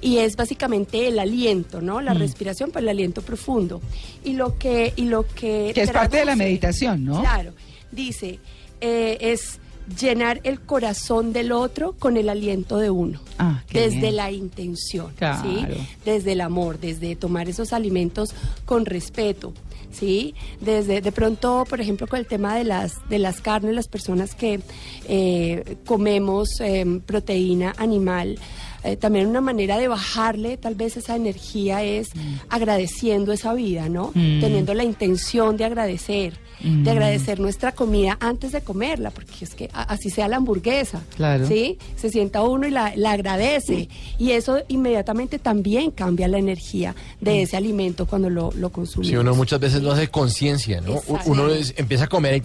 y 0.00 0.18
es 0.18 0.36
básicamente 0.36 1.06
el 1.08 1.18
aliento, 1.18 1.80
¿no? 1.80 2.00
Mm. 2.00 2.04
La 2.04 2.14
respiración, 2.14 2.70
pues 2.70 2.82
el 2.82 2.88
aliento 2.88 3.22
profundo. 3.22 3.80
Y 4.24 4.32
lo 4.34 4.56
que 4.58 4.92
y 4.96 5.04
lo 5.04 5.26
que 5.26 5.72
que 5.74 5.82
es 5.82 5.90
parte 5.90 6.18
de 6.18 6.24
la 6.24 6.36
meditación, 6.36 7.04
¿no? 7.04 7.20
Claro, 7.20 7.52
dice, 7.92 8.38
eh, 8.80 9.18
es 9.20 9.58
llenar 10.00 10.40
el 10.44 10.60
corazón 10.60 11.32
del 11.32 11.50
otro 11.50 11.94
con 11.98 12.16
el 12.16 12.28
aliento 12.28 12.78
de 12.78 12.90
uno. 12.90 13.20
Ah, 13.38 13.64
desde 13.72 13.98
bien. 14.00 14.16
la 14.16 14.30
intención, 14.30 15.12
Claro. 15.16 15.42
¿sí? 15.42 15.66
Desde 16.04 16.32
el 16.32 16.42
amor, 16.42 16.78
desde 16.78 17.16
tomar 17.16 17.48
esos 17.48 17.72
alimentos 17.72 18.30
con 18.66 18.86
respeto, 18.86 19.52
¿sí? 19.92 20.34
Desde, 20.60 21.00
de 21.00 21.12
pronto, 21.12 21.64
por 21.68 21.80
ejemplo, 21.80 22.06
con 22.06 22.18
el 22.18 22.26
tema 22.26 22.54
de 22.54 22.64
las, 22.64 23.08
de 23.08 23.18
las 23.18 23.40
carnes, 23.40 23.74
las 23.74 23.88
personas 23.88 24.34
que 24.34 24.60
eh, 25.08 25.76
comemos 25.86 26.60
eh, 26.60 27.00
proteína 27.06 27.74
animal, 27.78 28.38
eh, 28.84 28.96
también 28.96 29.26
una 29.26 29.40
manera 29.40 29.78
de 29.78 29.88
bajarle 29.88 30.56
tal 30.56 30.74
vez 30.74 30.96
esa 30.96 31.16
energía 31.16 31.82
es 31.82 32.10
agradeciendo 32.48 33.32
esa 33.32 33.54
vida, 33.54 33.88
¿no? 33.88 34.08
Mm. 34.14 34.40
Teniendo 34.40 34.74
la 34.74 34.84
intención 34.84 35.56
de 35.56 35.64
agradecer, 35.64 36.34
Mm. 36.62 36.82
de 36.84 36.90
agradecer 36.90 37.40
nuestra 37.40 37.72
comida 37.72 38.18
antes 38.20 38.52
de 38.52 38.60
comerla, 38.60 39.10
porque 39.10 39.32
es 39.44 39.54
que 39.54 39.70
a- 39.72 39.84
así 39.84 40.10
sea 40.10 40.28
la 40.28 40.36
hamburguesa, 40.36 41.00
Claro. 41.16 41.46
¿sí? 41.46 41.78
Se 41.96 42.10
sienta 42.10 42.42
uno 42.42 42.66
y 42.66 42.70
la, 42.70 42.92
la 42.96 43.12
agradece 43.12 43.88
y 44.18 44.32
eso 44.32 44.58
inmediatamente 44.68 45.38
también 45.38 45.90
cambia 45.90 46.28
la 46.28 46.38
energía 46.38 46.94
de 47.20 47.42
ese 47.42 47.56
alimento 47.56 48.04
cuando 48.06 48.28
lo, 48.28 48.52
lo 48.52 48.70
consumimos. 48.70 49.08
Si 49.10 49.16
uno 49.16 49.34
muchas 49.34 49.58
veces 49.60 49.80
no 49.80 49.92
hace 49.92 50.08
conciencia, 50.08 50.80
¿no? 50.82 51.00
Uno 51.24 51.48
es- 51.48 51.72
empieza 51.78 52.04
a 52.04 52.08
comer 52.08 52.34
y 52.36 52.40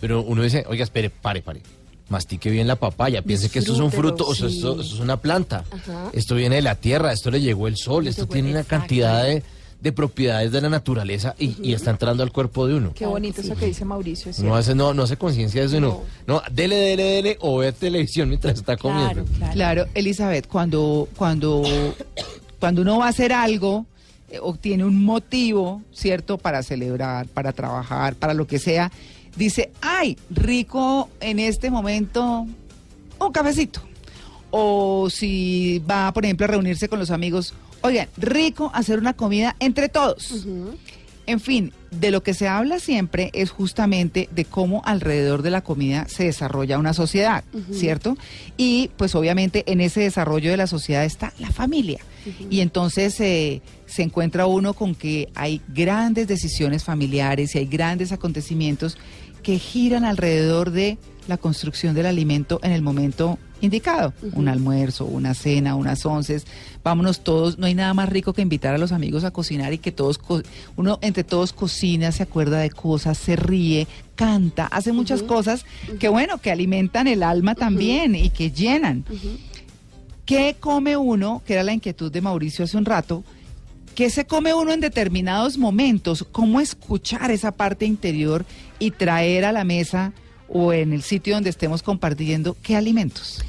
pero 0.00 0.22
uno 0.22 0.42
dice, 0.42 0.64
oiga, 0.68 0.84
espere, 0.84 1.10
pare, 1.10 1.42
pare. 1.42 1.60
Mastique 2.12 2.50
bien 2.50 2.68
la 2.68 2.76
papaya, 2.76 3.22
piense 3.22 3.48
que 3.48 3.58
esto 3.58 3.72
es 3.72 3.80
un 3.80 3.90
fruto, 3.90 4.26
o 4.26 4.34
sea, 4.34 4.48
sí. 4.48 4.56
esto, 4.56 4.80
esto 4.80 4.94
es 4.94 5.00
una 5.00 5.16
planta, 5.16 5.64
Ajá. 5.70 6.10
esto 6.12 6.34
viene 6.34 6.56
de 6.56 6.62
la 6.62 6.74
tierra, 6.74 7.10
esto 7.10 7.30
le 7.30 7.40
llegó 7.40 7.66
el 7.66 7.76
sol, 7.76 8.06
esto 8.06 8.26
tiene 8.26 8.50
una 8.50 8.60
exacto. 8.60 8.80
cantidad 8.80 9.24
de, 9.24 9.42
de 9.80 9.92
propiedades 9.92 10.52
de 10.52 10.60
la 10.60 10.68
naturaleza 10.68 11.34
y, 11.38 11.56
y 11.62 11.72
está 11.72 11.90
entrando 11.90 12.22
al 12.22 12.30
cuerpo 12.30 12.66
de 12.66 12.74
uno. 12.74 12.92
Qué 12.94 13.06
bonito 13.06 13.40
sí. 13.40 13.48
eso 13.48 13.58
que 13.58 13.66
dice 13.66 13.84
Mauricio. 13.84 14.30
es 14.30 14.38
No 14.40 14.54
hace, 14.54 14.74
no, 14.74 14.92
no 14.94 15.04
hace 15.04 15.16
conciencia 15.16 15.62
de 15.62 15.66
eso, 15.66 15.80
no. 15.80 16.02
No, 16.26 16.42
dele, 16.52 16.76
dele, 16.76 17.02
dele, 17.02 17.38
o 17.40 17.58
ve 17.58 17.72
televisión 17.72 18.28
mientras 18.28 18.54
está 18.54 18.76
comiendo. 18.76 19.24
Claro, 19.24 19.26
claro. 19.38 19.52
Claro, 19.54 19.86
Elizabeth, 19.94 20.46
cuando, 20.46 21.08
cuando, 21.16 21.64
cuando 22.60 22.82
uno 22.82 22.98
va 22.98 23.06
a 23.06 23.08
hacer 23.08 23.32
algo, 23.32 23.86
eh, 24.30 24.38
obtiene 24.40 24.84
un 24.84 25.02
motivo, 25.02 25.82
¿cierto? 25.92 26.38
Para 26.38 26.62
celebrar, 26.62 27.26
para 27.28 27.52
trabajar, 27.52 28.14
para 28.16 28.34
lo 28.34 28.46
que 28.46 28.58
sea, 28.58 28.92
dice, 29.36 29.70
ay, 29.80 30.16
rico 30.30 31.08
en 31.20 31.38
este 31.38 31.70
momento 31.70 32.46
un 33.18 33.32
cafecito. 33.32 33.80
O 34.50 35.08
si 35.10 35.82
va, 35.90 36.12
por 36.12 36.24
ejemplo, 36.24 36.44
a 36.44 36.48
reunirse 36.48 36.88
con 36.88 36.98
los 36.98 37.10
amigos, 37.10 37.54
oigan, 37.80 38.08
rico 38.16 38.70
hacer 38.74 38.98
una 38.98 39.14
comida 39.14 39.56
entre 39.60 39.88
todos. 39.88 40.46
En 41.24 41.38
fin, 41.38 41.72
de 41.92 42.10
lo 42.10 42.22
que 42.22 42.34
se 42.34 42.48
habla 42.48 42.80
siempre 42.80 43.30
es 43.32 43.50
justamente 43.50 44.28
de 44.32 44.44
cómo 44.44 44.82
alrededor 44.84 45.42
de 45.42 45.50
la 45.50 45.60
comida 45.60 46.06
se 46.08 46.24
desarrolla 46.24 46.78
una 46.78 46.94
sociedad, 46.94 47.44
¿cierto? 47.70 48.16
Y 48.56 48.90
pues 48.96 49.14
obviamente 49.14 49.62
en 49.70 49.80
ese 49.80 50.00
desarrollo 50.00 50.50
de 50.50 50.56
la 50.56 50.66
sociedad 50.66 51.04
está 51.04 51.32
la 51.38 51.52
familia. 51.52 52.00
Y 52.50 52.60
entonces 52.60 53.20
eh, 53.20 53.62
se 53.86 54.02
encuentra 54.02 54.46
uno 54.46 54.74
con 54.74 54.94
que 54.94 55.28
hay 55.34 55.60
grandes 55.68 56.26
decisiones 56.26 56.82
familiares 56.82 57.54
y 57.54 57.58
hay 57.58 57.66
grandes 57.66 58.10
acontecimientos 58.10 58.98
que 59.42 59.58
giran 59.58 60.04
alrededor 60.04 60.70
de 60.70 60.98
la 61.28 61.36
construcción 61.36 61.94
del 61.94 62.06
alimento 62.06 62.58
en 62.62 62.72
el 62.72 62.82
momento 62.82 63.38
indicado. 63.60 64.12
Un 64.34 64.48
almuerzo, 64.48 65.04
una 65.04 65.34
cena, 65.34 65.76
unas 65.76 66.04
onces. 66.04 66.46
Vámonos 66.82 67.22
todos. 67.22 67.58
No 67.58 67.66
hay 67.66 67.74
nada 67.74 67.94
más 67.94 68.08
rico 68.08 68.32
que 68.32 68.42
invitar 68.42 68.74
a 68.74 68.78
los 68.78 68.90
amigos 68.90 69.22
a 69.22 69.30
cocinar 69.30 69.72
y 69.72 69.78
que 69.78 69.92
todos, 69.92 70.18
co- 70.18 70.42
uno 70.76 70.98
entre 71.00 71.22
todos 71.22 71.52
cocina, 71.52 72.10
se 72.10 72.24
acuerda 72.24 72.58
de 72.58 72.70
cosas, 72.70 73.18
se 73.18 73.36
ríe, 73.36 73.86
canta, 74.16 74.66
hace 74.66 74.92
muchas 74.92 75.22
cosas 75.22 75.64
que 76.00 76.08
bueno, 76.08 76.38
que 76.38 76.50
alimentan 76.50 77.06
el 77.06 77.22
alma 77.22 77.54
también 77.54 78.16
y 78.16 78.30
que 78.30 78.50
llenan. 78.50 79.04
¿Qué 80.26 80.56
come 80.58 80.96
uno? 80.96 81.42
Que 81.46 81.52
era 81.54 81.62
la 81.62 81.72
inquietud 81.72 82.10
de 82.10 82.20
Mauricio 82.20 82.64
hace 82.64 82.76
un 82.76 82.84
rato. 82.84 83.22
¿Qué 83.94 84.08
se 84.08 84.24
come 84.24 84.54
uno 84.54 84.72
en 84.72 84.80
determinados 84.80 85.58
momentos? 85.58 86.26
¿Cómo 86.32 86.60
escuchar 86.60 87.30
esa 87.30 87.52
parte 87.52 87.84
interior 87.84 88.46
y 88.78 88.90
traer 88.90 89.44
a 89.44 89.52
la 89.52 89.64
mesa 89.64 90.12
o 90.48 90.72
en 90.72 90.92
el 90.92 91.02
sitio 91.02 91.34
donde 91.34 91.50
estemos 91.50 91.82
compartiendo 91.82 92.56
qué 92.62 92.74
alimentos? 92.74 93.42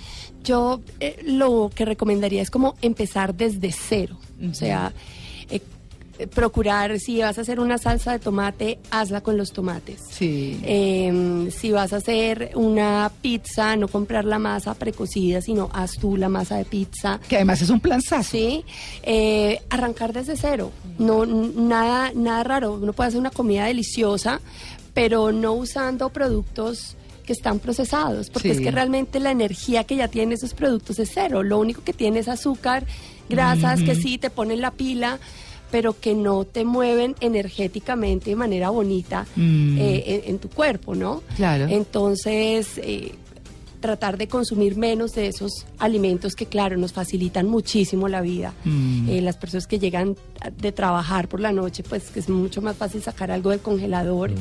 Yo 0.43 0.81
eh, 0.99 1.21
lo 1.23 1.71
que 1.73 1.85
recomendaría 1.85 2.41
es 2.41 2.51
como 2.51 2.75
empezar 2.81 3.33
desde 3.33 3.71
cero. 3.71 4.17
O 4.49 4.53
sea, 4.53 4.91
procurar, 6.33 6.99
si 6.99 7.19
vas 7.21 7.37
a 7.37 7.41
hacer 7.41 7.59
una 7.59 7.77
salsa 7.77 8.11
de 8.11 8.19
tomate, 8.19 8.79
hazla 8.91 9.21
con 9.21 9.35
los 9.37 9.51
tomates. 9.51 9.99
Sí. 10.11 10.59
Eh, 10.63 11.49
si 11.55 11.71
vas 11.71 11.91
a 11.93 11.97
hacer 11.97 12.51
una 12.55 13.11
pizza, 13.21 13.75
no 13.75 13.87
comprar 13.87 14.23
la 14.25 14.37
masa 14.39 14.73
precocida, 14.75 15.41
sino 15.41 15.69
haz 15.73 15.97
tú 15.97 16.15
la 16.17 16.29
masa 16.29 16.57
de 16.57 16.65
pizza. 16.65 17.19
que 17.27 17.37
además 17.37 17.61
es 17.61 17.69
un 17.69 17.79
planzazo. 17.79 18.29
Sí, 18.31 18.63
eh, 19.01 19.59
arrancar 19.69 20.13
desde 20.13 20.37
cero. 20.37 20.71
No, 20.99 21.25
nada, 21.25 22.11
nada 22.15 22.43
raro. 22.43 22.73
Uno 22.73 22.93
puede 22.93 23.07
hacer 23.09 23.19
una 23.19 23.31
comida 23.31 23.65
deliciosa, 23.65 24.39
pero 24.93 25.31
no 25.31 25.53
usando 25.53 26.09
productos 26.09 26.95
que 27.25 27.33
están 27.33 27.59
procesados, 27.59 28.29
porque 28.29 28.49
Sí. 28.49 28.55
es 28.59 28.61
que 28.61 28.69
realmente 28.71 29.19
la 29.19 29.31
energía 29.31 29.85
que 29.85 29.95
ya 29.95 30.09
tienen 30.09 30.33
esos 30.33 30.53
productos 30.53 30.99
es 30.99 31.09
cero. 31.13 31.41
Lo 31.41 31.57
único 31.57 31.81
que 31.83 31.93
tiene 31.93 32.19
es 32.19 32.27
azúcar, 32.27 32.85
grasas 33.29 33.81
que 33.81 33.95
sí 33.95 34.17
te 34.17 34.29
ponen 34.29 34.59
la 34.61 34.71
pila, 34.71 35.19
pero 35.73 35.99
que 35.99 36.13
no 36.13 36.45
te 36.45 36.65
mueven 36.65 37.15
energéticamente 37.19 38.29
de 38.29 38.35
manera 38.35 38.69
bonita 38.69 39.25
Mm. 39.35 39.77
eh, 39.79 40.03
en, 40.25 40.29
en 40.35 40.39
tu 40.39 40.47
cuerpo, 40.49 40.93
¿no? 40.93 41.23
Claro. 41.35 41.65
Entonces, 41.67 42.77
eh, 42.77 43.13
tratar 43.83 44.17
de 44.17 44.29
consumir 44.29 44.77
menos 44.77 45.11
de 45.11 45.27
esos 45.27 45.65
alimentos 45.77 46.35
que, 46.35 46.45
claro, 46.45 46.77
nos 46.77 46.93
facilitan 46.93 47.49
muchísimo 47.49 48.07
la 48.07 48.21
vida. 48.21 48.53
Mm. 48.63 49.09
Eh, 49.09 49.21
las 49.21 49.35
personas 49.35 49.67
que 49.67 49.77
llegan 49.77 50.15
de 50.57 50.71
trabajar 50.71 51.27
por 51.27 51.41
la 51.41 51.51
noche, 51.51 51.83
pues 51.83 52.09
que 52.09 52.21
es 52.21 52.29
mucho 52.29 52.61
más 52.61 52.77
fácil 52.77 53.01
sacar 53.03 53.29
algo 53.29 53.49
del 53.49 53.59
congelador, 53.59 54.31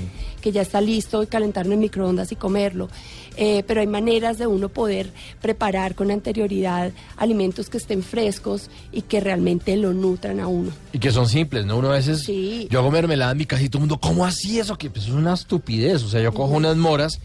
que 0.41 0.53
ya 0.53 0.63
está 0.63 0.81
listo 0.81 1.25
y 1.25 1.27
calentarlo 1.27 1.75
en 1.75 1.81
microondas 1.81 2.31
y 2.31 2.37
comerlo. 2.37 2.89
Eh, 3.37 3.65
pero 3.67 3.81
hay 3.81 3.87
maneras 3.89 4.39
de 4.39 4.47
uno 4.47 4.69
poder 4.69 5.11
preparar 5.41 5.97
con 5.97 6.13
anterioridad 6.13 6.93
alimentos 7.17 7.69
que 7.69 7.79
estén 7.79 8.05
frescos 8.05 8.71
y 8.93 9.03
que 9.03 9.19
realmente 9.19 9.77
lo 9.77 9.93
nutran 9.93 10.39
a 10.39 10.47
uno. 10.47 10.71
Y 10.93 11.01
que 11.01 11.11
son 11.11 11.29
simples, 11.29 11.67
¿no? 11.67 11.79
Uno 11.79 11.89
a 11.89 11.95
veces, 11.95 12.21
Sí. 12.21 12.69
yo 12.71 12.79
hago 12.79 12.93
mermelada 12.93 13.33
en 13.33 13.39
mi 13.39 13.47
casa 13.47 13.65
y 13.65 13.69
todo 13.69 13.79
el 13.79 13.89
mundo, 13.89 13.99
¿cómo 13.99 14.25
así 14.25 14.61
eso? 14.61 14.79
Que 14.79 14.89
pues, 14.89 15.07
es 15.07 15.11
una 15.11 15.35
estupidez. 15.35 16.05
O 16.05 16.09
sea, 16.09 16.23
yo 16.23 16.33
cojo 16.33 16.53
unas 16.55 16.77
moras, 16.77 17.19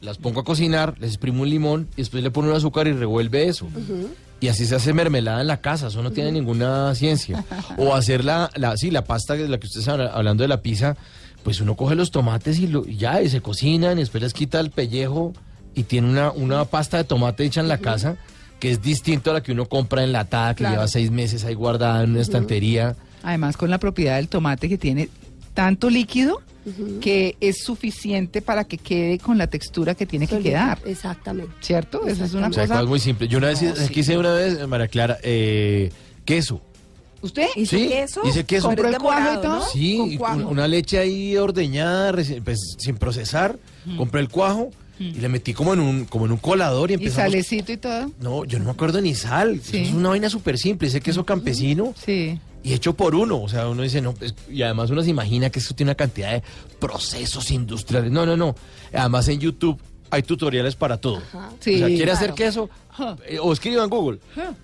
las 0.00 0.18
pongo 0.18 0.40
a 0.40 0.44
cocinar, 0.44 0.94
les 1.00 1.10
exprimo 1.10 1.42
un 1.42 1.50
limón 1.50 1.88
y 1.94 2.02
después 2.02 2.22
le 2.22 2.30
pongo 2.30 2.50
un 2.50 2.56
azúcar 2.56 2.86
y 2.86 2.92
revuelve 2.92 3.48
eso. 3.48 3.66
Y 4.40 4.48
así 4.48 4.66
se 4.66 4.74
hace 4.74 4.92
mermelada 4.92 5.40
en 5.40 5.46
la 5.46 5.60
casa, 5.62 5.86
eso 5.88 6.02
no 6.02 6.10
tiene 6.12 6.30
ninguna 6.32 6.94
ciencia. 6.94 7.44
O 7.78 7.94
hacer 7.94 8.24
la, 8.24 8.50
la, 8.56 8.76
sí, 8.76 8.90
la 8.90 9.04
pasta 9.04 9.34
de 9.34 9.48
la 9.48 9.58
que 9.58 9.66
ustedes 9.66 9.86
están 9.88 10.00
hablando 10.00 10.42
de 10.44 10.48
la 10.48 10.60
pizza, 10.60 10.96
pues 11.42 11.60
uno 11.60 11.74
coge 11.76 11.94
los 11.94 12.10
tomates 12.10 12.58
y, 12.58 12.66
lo, 12.66 12.86
y 12.86 12.96
ya, 12.96 13.22
y 13.22 13.28
se 13.30 13.40
cocinan, 13.40 13.96
y 13.98 14.00
después 14.00 14.22
les 14.22 14.34
quita 14.34 14.60
el 14.60 14.70
pellejo 14.70 15.32
y 15.74 15.84
tiene 15.84 16.08
una, 16.10 16.30
una 16.32 16.64
pasta 16.66 16.98
de 16.98 17.04
tomate 17.04 17.44
hecha 17.44 17.60
en 17.60 17.68
la 17.68 17.78
casa 17.78 18.16
que 18.60 18.70
es 18.70 18.80
distinto 18.82 19.30
a 19.30 19.34
la 19.34 19.42
que 19.42 19.52
uno 19.52 19.66
compra 19.66 20.02
enlatada, 20.02 20.54
que 20.54 20.60
Claro. 20.60 20.74
lleva 20.76 20.88
seis 20.88 21.10
meses 21.10 21.44
ahí 21.44 21.52
guardada 21.54 22.02
en 22.02 22.10
una 22.12 22.22
estantería. 22.22 22.96
Además 23.22 23.56
con 23.58 23.68
la 23.70 23.78
propiedad 23.78 24.16
del 24.16 24.28
tomate 24.28 24.68
que 24.68 24.78
tiene 24.78 25.08
tanto 25.56 25.90
líquido 25.90 26.40
que 27.00 27.36
es 27.40 27.62
suficiente 27.64 28.42
para 28.42 28.64
que 28.64 28.76
quede 28.78 29.18
con 29.18 29.38
la 29.38 29.46
textura 29.46 29.94
que 29.94 30.04
tiene 30.04 30.26
que 30.26 30.38
quedar. 30.40 30.78
Exactamente. 30.84 31.52
¿Cierto? 31.60 32.06
Esa 32.06 32.24
es 32.26 32.34
una 32.34 32.48
O 32.48 32.52
sea, 32.52 32.66
cosa. 32.66 32.82
es 32.82 32.88
muy 32.88 33.00
simple. 33.00 33.26
Yo 33.28 33.38
una 33.38 33.48
vez 33.48 33.62
No, 33.62 33.74
sí. 33.74 33.88
quise 33.92 34.18
una 34.18 34.32
vez, 34.34 34.66
María 34.68 34.88
Clara, 34.88 35.16
eh, 35.22 35.90
queso. 36.24 36.60
¿Usted? 37.22 37.46
¿Hizo 37.56 37.76
Sí, 37.76 37.88
queso? 37.88 38.20
hice 38.26 38.44
queso. 38.44 38.66
¿Compró 38.68 38.88
el 38.88 38.98
cuajo 38.98 39.32
y 39.38 39.42
todo? 39.42 39.56
¿no? 39.60 39.64
Sí, 39.66 40.18
una 40.48 40.68
leche 40.68 40.98
ahí 40.98 41.36
ordeñada, 41.36 42.12
pues, 42.44 42.76
sin 42.78 42.96
procesar. 42.96 43.56
Compré 43.96 44.20
el 44.20 44.28
cuajo 44.28 44.70
y 44.98 45.12
le 45.20 45.28
metí 45.28 45.54
como 45.54 45.72
en 45.72 45.78
un, 45.80 46.04
como 46.04 46.26
en 46.26 46.32
un 46.32 46.38
colador 46.38 46.90
y 46.90 46.94
Y 46.94 46.96
empezamos. 46.96 47.30
salecito 47.32 47.70
y 47.72 47.76
todo. 47.76 48.10
No, 48.20 48.44
yo 48.44 48.58
no 48.58 48.64
me 48.66 48.70
acuerdo 48.72 49.00
ni 49.00 49.14
sal. 49.14 49.60
Sí. 49.62 49.78
Es 49.78 49.92
una 49.92 50.08
vaina 50.10 50.28
súper 50.28 50.58
simple. 50.58 50.88
Ese 50.88 51.00
queso 51.00 51.24
campesino 51.24 51.94
Sí. 52.04 52.38
Y 52.66 52.72
hecho 52.74 52.94
por 52.94 53.14
uno. 53.14 53.40
O 53.42 53.48
sea, 53.48 53.68
uno 53.68 53.82
dice, 53.82 54.00
no, 54.00 54.12
pues, 54.14 54.34
y 54.50 54.62
además 54.62 54.90
uno 54.90 55.02
se 55.02 55.10
imagina 55.10 55.50
que 55.50 55.58
eso 55.60 55.74
tiene 55.74 55.90
una 55.90 55.94
cantidad 55.96 56.32
de 56.32 56.42
procesos 56.80 57.50
industriales. 57.50 58.10
No, 58.10 58.26
no, 58.26 58.36
no. 58.36 58.54
Además 58.92 59.28
en 59.28 59.40
YouTube 59.40 59.80
hay 60.10 60.22
tutoriales 60.22 60.76
para 60.76 60.96
todo. 60.98 61.20
Sí, 61.60 61.74
o 61.74 61.78
sea, 61.78 61.86
¿quiere 61.88 62.04
claro. 62.04 62.12
hacer 62.18 62.34
queso? 62.34 62.70
Eh, 63.28 63.38
o 63.40 63.52
escriba 63.52 63.84
en 63.84 63.90
Google. 63.90 64.18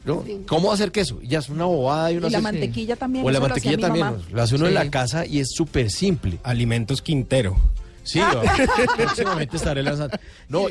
¿no? 0.04 0.24
¿Cómo 0.46 0.72
hacer 0.72 0.90
queso? 0.92 1.18
Y 1.22 1.28
Ya 1.28 1.40
es 1.40 1.48
una 1.48 1.64
bobada 1.66 2.10
y, 2.12 2.16
uno 2.16 2.28
Y 2.28 2.30
la 2.30 2.38
hace- 2.38 2.42
mantequilla 2.42 2.96
también. 2.96 3.24
O 3.26 3.30
la 3.30 3.40
mantequilla 3.40 3.78
también. 3.78 4.06
Lo 4.32 4.42
hace 4.42 4.54
uno 4.54 4.66
en 4.68 4.74
la 4.74 4.90
casa 4.90 5.26
y 5.26 5.40
es 5.40 5.50
súper 5.52 5.90
simple. 5.90 6.38
Alimentos 6.42 7.02
Quintero. 7.02 7.56
Sí, 8.04 8.20
próximamente 8.96 9.56
estaré 9.56 9.82
lanzando. 9.82 10.16
No, 10.48 10.66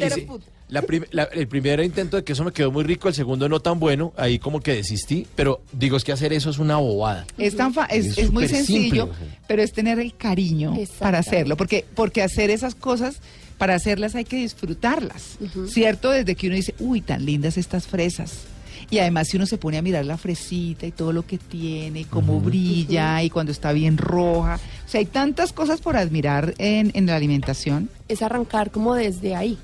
la 0.70 0.82
prim- 0.82 1.06
la- 1.12 1.24
el 1.34 1.48
primer 1.48 1.80
intento 1.82 2.18
de 2.18 2.24
queso 2.24 2.44
me 2.44 2.52
quedó 2.52 2.72
muy 2.72 2.84
rico, 2.84 3.08
el 3.10 3.14
segundo 3.14 3.48
no 3.50 3.60
tan 3.60 3.80
bueno, 3.80 4.14
ahí 4.18 4.40
como 4.40 4.60
que 4.62 4.74
desistí, 4.76 5.28
pero 5.36 5.62
digo, 5.74 5.98
es 5.98 6.04
que 6.04 6.12
hacer 6.12 6.32
eso 6.34 6.50
es 6.50 6.60
una 6.60 6.78
bobada. 6.78 7.26
Es, 7.38 7.56
tan 7.58 7.74
fa- 7.74 7.86
es, 7.86 8.06
Es 8.06 8.18
es 8.18 8.32
muy 8.32 8.48
sencillo, 8.48 9.08
simple, 9.08 9.28
pero 9.48 9.62
es 9.62 9.74
tener 9.74 10.00
el 10.00 10.16
cariño 10.16 10.74
para 11.00 11.20
hacerlo, 11.20 11.58
porque 11.58 11.86
porque 11.96 12.22
hacer 12.22 12.50
esas 12.50 12.76
cosas, 12.76 13.18
para 13.58 13.76
hacerlas 13.76 14.16
hay 14.16 14.24
que 14.26 14.38
disfrutarlas, 14.38 15.38
¿cierto? 15.68 16.12
Desde 16.12 16.36
que 16.36 16.48
uno 16.48 16.56
dice, 16.56 16.74
uy, 16.80 17.02
tan 17.02 17.26
lindas 17.26 17.58
estas 17.58 17.86
fresas. 17.88 18.46
Y 18.90 19.00
además 19.00 19.28
si 19.30 19.38
uno 19.38 19.46
se 19.46 19.58
pone 19.58 19.78
a 19.78 19.82
mirar 19.82 20.04
la 20.06 20.18
fresita 20.18 20.86
y 20.86 20.92
todo 20.92 21.14
lo 21.14 21.26
que 21.26 21.38
tiene, 21.38 22.02
y 22.02 22.04
cómo 22.06 22.42
brilla 22.42 23.24
y 23.24 23.30
cuando 23.30 23.52
está 23.52 23.72
bien 23.72 23.98
roja. 23.98 24.60
O 24.92 24.94
sea, 24.94 25.00
hay 25.00 25.06
tantas 25.06 25.54
cosas 25.54 25.80
por 25.80 25.96
admirar 25.96 26.54
en, 26.58 26.92
en 26.96 27.06
la 27.06 27.16
alimentación. 27.16 27.90
es 28.10 28.22
arrancar 28.22 28.72
como 28.72 28.94
desde 28.94 29.38
ahí, 29.38 29.58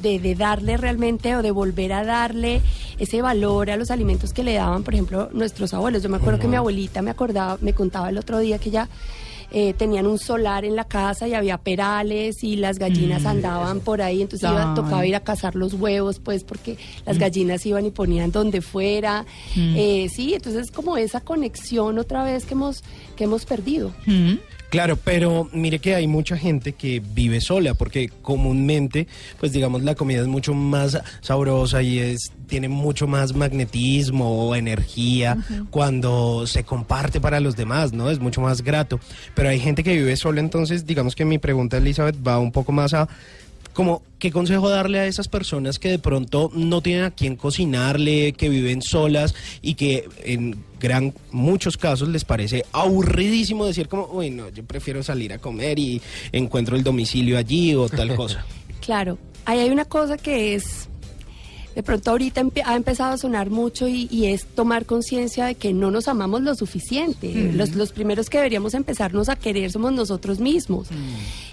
de, 0.00 0.18
de 0.18 0.34
darle 0.34 0.78
realmente 0.78 1.36
o 1.36 1.42
de 1.42 1.50
volver 1.50 1.92
a 1.92 2.02
darle 2.02 2.62
ese 2.98 3.20
valor 3.20 3.70
a 3.70 3.76
los 3.76 3.90
alimentos 3.90 4.32
que 4.32 4.42
le 4.42 4.54
daban, 4.54 4.82
por 4.82 4.94
ejemplo, 4.94 5.28
nuestros 5.34 5.74
abuelos. 5.74 6.02
Yo 6.02 6.08
me 6.08 6.16
acuerdo 6.16 6.40
que 6.40 6.48
mi 6.48 6.56
abuelita 6.56 7.02
me 7.02 7.10
acordaba, 7.10 7.58
me 7.60 7.74
contaba 7.74 8.08
el 8.08 8.16
otro 8.16 8.38
día 8.38 8.58
que 8.58 8.70
ya 8.70 8.88
eh, 9.56 9.72
tenían 9.72 10.08
un 10.08 10.18
solar 10.18 10.64
en 10.64 10.74
la 10.74 10.82
casa 10.82 11.28
y 11.28 11.34
había 11.34 11.58
perales 11.58 12.42
y 12.42 12.56
las 12.56 12.80
gallinas 12.80 13.24
andaban 13.24 13.78
por 13.78 14.02
ahí, 14.02 14.20
entonces 14.20 14.50
iba, 14.50 14.74
tocaba 14.74 15.06
ir 15.06 15.14
a 15.14 15.20
cazar 15.20 15.54
los 15.54 15.74
huevos, 15.74 16.18
pues 16.18 16.42
porque 16.42 16.76
las 17.06 17.18
gallinas 17.20 17.64
iban 17.64 17.86
y 17.86 17.92
ponían 17.92 18.32
donde 18.32 18.62
fuera. 18.62 19.24
Eh, 19.56 20.08
sí, 20.12 20.34
entonces 20.34 20.72
como 20.72 20.96
esa 20.96 21.20
conexión 21.20 22.00
otra 22.00 22.24
vez 22.24 22.46
que 22.46 22.54
hemos, 22.54 22.82
que 23.14 23.24
hemos 23.24 23.44
perdido. 23.44 23.92
Claro, 24.74 24.96
pero 24.96 25.48
mire 25.52 25.78
que 25.78 25.94
hay 25.94 26.08
mucha 26.08 26.36
gente 26.36 26.72
que 26.72 27.00
vive 27.00 27.40
sola 27.40 27.74
porque 27.74 28.08
comúnmente, 28.08 29.06
pues 29.38 29.52
digamos, 29.52 29.84
la 29.84 29.94
comida 29.94 30.20
es 30.20 30.26
mucho 30.26 30.52
más 30.52 31.00
sabrosa 31.20 31.80
y 31.80 32.00
es 32.00 32.32
tiene 32.48 32.68
mucho 32.68 33.06
más 33.06 33.36
magnetismo 33.36 34.48
o 34.48 34.56
energía 34.56 35.38
cuando 35.70 36.48
se 36.48 36.64
comparte 36.64 37.20
para 37.20 37.38
los 37.38 37.54
demás, 37.54 37.92
¿no? 37.92 38.10
Es 38.10 38.18
mucho 38.18 38.40
más 38.40 38.62
grato. 38.62 38.98
Pero 39.36 39.48
hay 39.48 39.60
gente 39.60 39.84
que 39.84 39.94
vive 39.94 40.16
sola, 40.16 40.40
entonces 40.40 40.84
digamos 40.84 41.14
que 41.14 41.24
mi 41.24 41.38
pregunta, 41.38 41.76
Elizabeth, 41.76 42.16
va 42.26 42.40
un 42.40 42.50
poco 42.50 42.72
más 42.72 42.94
a 42.94 43.08
como 43.74 44.02
qué 44.18 44.30
consejo 44.30 44.70
darle 44.70 45.00
a 45.00 45.06
esas 45.06 45.28
personas 45.28 45.78
que 45.78 45.90
de 45.90 45.98
pronto 45.98 46.50
no 46.54 46.80
tienen 46.80 47.04
a 47.04 47.10
quién 47.10 47.36
cocinarle, 47.36 48.32
que 48.32 48.48
viven 48.48 48.80
solas 48.80 49.34
y 49.60 49.74
que 49.74 50.08
en 50.24 50.56
gran 50.80 51.12
muchos 51.30 51.76
casos 51.76 52.08
les 52.08 52.24
parece 52.24 52.64
aburridísimo 52.72 53.66
decir 53.66 53.88
como, 53.88 54.06
uy, 54.06 54.30
no, 54.30 54.48
yo 54.48 54.64
prefiero 54.64 55.02
salir 55.02 55.32
a 55.32 55.38
comer 55.38 55.78
y 55.78 56.00
encuentro 56.32 56.76
el 56.76 56.84
domicilio 56.84 57.36
allí 57.36 57.74
o 57.74 57.88
tal 57.88 58.14
cosa. 58.16 58.44
Claro, 58.84 59.16
ahí 59.46 59.60
hay 59.60 59.70
una 59.70 59.86
cosa 59.86 60.18
que 60.18 60.54
es, 60.54 60.90
de 61.74 61.82
pronto 61.82 62.10
ahorita 62.12 62.40
empe- 62.40 62.62
ha 62.64 62.76
empezado 62.76 63.12
a 63.14 63.18
sonar 63.18 63.50
mucho 63.50 63.88
y, 63.88 64.06
y 64.10 64.26
es 64.26 64.44
tomar 64.46 64.86
conciencia 64.86 65.46
de 65.46 65.54
que 65.56 65.72
no 65.72 65.90
nos 65.90 66.06
amamos 66.08 66.42
lo 66.42 66.54
suficiente. 66.54 67.32
los, 67.52 67.74
los 67.74 67.92
primeros 67.92 68.30
que 68.30 68.38
deberíamos 68.38 68.74
empezarnos 68.74 69.28
a 69.28 69.36
querer 69.36 69.70
somos 69.72 69.92
nosotros 69.92 70.38
mismos. 70.40 70.88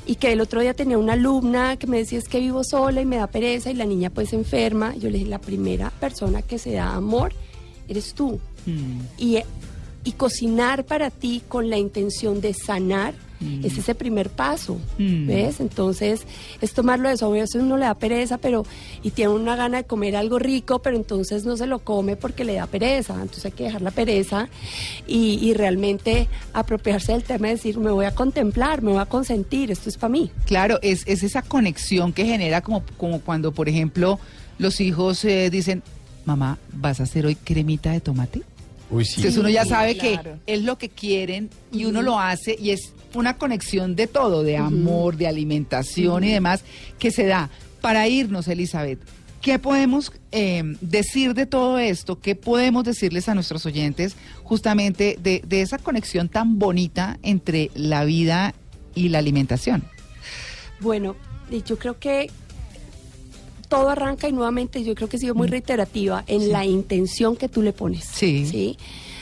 Y 0.05 0.15
que 0.15 0.31
el 0.31 0.41
otro 0.41 0.61
día 0.61 0.73
tenía 0.73 0.97
una 0.97 1.13
alumna 1.13 1.77
que 1.77 1.87
me 1.87 1.97
decía 1.97 2.19
es 2.19 2.27
que 2.27 2.39
vivo 2.39 2.63
sola 2.63 3.01
y 3.01 3.05
me 3.05 3.17
da 3.17 3.27
pereza 3.27 3.71
y 3.71 3.73
la 3.73 3.85
niña 3.85 4.09
pues 4.09 4.33
enferma. 4.33 4.95
Yo 4.95 5.09
le 5.09 5.17
dije, 5.19 5.29
la 5.29 5.39
primera 5.39 5.89
persona 5.91 6.41
que 6.41 6.57
se 6.59 6.73
da 6.73 6.93
amor 6.93 7.33
eres 7.87 8.13
tú. 8.13 8.39
Y, 9.17 9.37
y 10.03 10.11
cocinar 10.13 10.85
para 10.85 11.09
ti 11.09 11.41
con 11.47 11.69
la 11.69 11.77
intención 11.77 12.41
de 12.41 12.53
sanar 12.53 13.13
es 13.63 13.77
ese 13.77 13.95
primer 13.95 14.29
paso, 14.29 14.77
Mm. 14.97 15.27
¿ves? 15.27 15.59
Entonces 15.59 16.21
es 16.61 16.73
tomarlo 16.73 17.09
de 17.09 17.15
eso. 17.15 17.25
A 17.27 17.29
veces 17.29 17.55
uno 17.61 17.77
le 17.77 17.85
da 17.85 17.95
pereza, 17.95 18.37
pero 18.37 18.65
y 19.03 19.11
tiene 19.11 19.31
una 19.33 19.55
gana 19.55 19.77
de 19.77 19.83
comer 19.85 20.15
algo 20.15 20.39
rico, 20.39 20.79
pero 20.81 20.95
entonces 20.95 21.45
no 21.45 21.57
se 21.57 21.67
lo 21.67 21.79
come 21.79 22.15
porque 22.15 22.43
le 22.45 22.53
da 22.55 22.67
pereza. 22.67 23.13
Entonces 23.13 23.45
hay 23.45 23.51
que 23.51 23.63
dejar 23.65 23.81
la 23.81 23.91
pereza 23.91 24.49
y, 25.07 25.39
y 25.41 25.53
realmente 25.53 26.27
apropiarse 26.53 27.11
del 27.13 27.23
tema 27.23 27.47
y 27.47 27.51
decir, 27.51 27.77
me 27.77 27.91
voy 27.91 28.05
a 28.05 28.13
contemplar, 28.13 28.81
me 28.81 28.91
voy 28.91 29.01
a 29.01 29.05
consentir, 29.05 29.71
esto 29.71 29.89
es 29.89 29.97
para 29.97 30.11
mí. 30.11 30.31
Claro, 30.45 30.79
es, 30.81 31.03
es 31.07 31.23
esa 31.23 31.41
conexión 31.41 32.13
que 32.13 32.25
genera 32.25 32.61
como, 32.61 32.83
como 32.97 33.21
cuando, 33.21 33.51
por 33.51 33.67
ejemplo, 33.69 34.19
los 34.57 34.79
hijos 34.81 35.25
eh, 35.25 35.49
dicen, 35.49 35.81
mamá, 36.25 36.57
¿vas 36.73 36.99
a 36.99 37.03
hacer 37.03 37.25
hoy 37.25 37.35
cremita 37.35 37.91
de 37.91 37.99
tomate? 38.01 38.41
Uy, 38.91 39.05
sí. 39.05 39.15
Entonces 39.17 39.39
uno 39.39 39.49
ya 39.49 39.65
sabe 39.65 39.97
claro. 39.97 40.37
que 40.45 40.53
es 40.53 40.61
lo 40.63 40.77
que 40.77 40.89
quieren 40.89 41.49
y 41.71 41.85
uno 41.85 42.01
lo 42.01 42.19
hace 42.19 42.55
y 42.59 42.71
es 42.71 42.93
una 43.13 43.37
conexión 43.37 43.95
de 43.95 44.07
todo, 44.07 44.43
de 44.43 44.57
amor, 44.57 45.17
de 45.17 45.27
alimentación 45.27 46.23
y 46.23 46.31
demás, 46.31 46.63
que 46.99 47.11
se 47.11 47.25
da. 47.25 47.49
Para 47.79 48.07
irnos, 48.07 48.47
Elizabeth, 48.47 48.99
¿qué 49.41 49.57
podemos 49.57 50.11
eh, 50.31 50.63
decir 50.81 51.33
de 51.33 51.45
todo 51.45 51.79
esto? 51.79 52.19
¿Qué 52.19 52.35
podemos 52.35 52.83
decirles 52.83 53.27
a 53.27 53.33
nuestros 53.33 53.65
oyentes 53.65 54.15
justamente 54.43 55.17
de, 55.21 55.41
de 55.45 55.61
esa 55.61 55.77
conexión 55.79 56.29
tan 56.29 56.59
bonita 56.59 57.17
entre 57.23 57.71
la 57.73 58.05
vida 58.05 58.53
y 58.93 59.09
la 59.09 59.17
alimentación? 59.19 59.83
Bueno, 60.79 61.15
y 61.49 61.63
yo 61.63 61.77
creo 61.77 61.97
que 61.99 62.29
todo 63.71 63.87
arranca 63.87 64.27
y 64.27 64.33
nuevamente 64.33 64.83
yo 64.83 64.93
creo 64.95 65.07
que 65.07 65.15
he 65.15 65.19
sido 65.19 65.33
muy 65.33 65.47
reiterativa 65.47 66.25
en 66.27 66.51
la 66.51 66.65
intención 66.65 67.37
que 67.37 67.47
tú 67.47 67.61
le 67.61 67.71
pones. 67.71 68.03
Sí. 68.03 68.77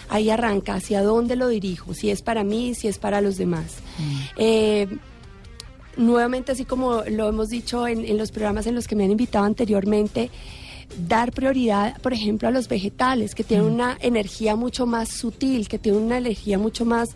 Ahí 0.09 0.31
arranca, 0.31 0.73
hacia 0.73 1.03
dónde 1.03 1.35
lo 1.35 1.49
dirijo, 1.49 1.93
si 1.93 2.09
es 2.09 2.23
para 2.23 2.43
mí, 2.43 2.73
si 2.73 2.87
es 2.87 2.97
para 2.97 3.21
los 3.21 3.37
demás. 3.37 3.75
Eh, 4.37 4.87
nuevamente, 5.97 6.51
así 6.51 6.65
como 6.65 7.03
lo 7.03 7.29
hemos 7.29 7.49
dicho 7.49 7.87
en, 7.87 8.03
en 8.03 8.17
los 8.17 8.31
programas 8.31 8.65
en 8.65 8.73
los 8.73 8.87
que 8.87 8.95
me 8.95 9.03
han 9.03 9.11
invitado 9.11 9.45
anteriormente, 9.45 10.31
dar 11.07 11.31
prioridad, 11.31 12.01
por 12.01 12.13
ejemplo, 12.13 12.47
a 12.47 12.51
los 12.51 12.67
vegetales, 12.67 13.35
que 13.35 13.43
tienen 13.43 13.67
una 13.67 13.99
energía 14.01 14.55
mucho 14.55 14.87
más 14.87 15.09
sutil, 15.09 15.67
que 15.67 15.77
tienen 15.77 16.01
una 16.01 16.17
energía 16.17 16.57
mucho 16.57 16.85
más 16.85 17.09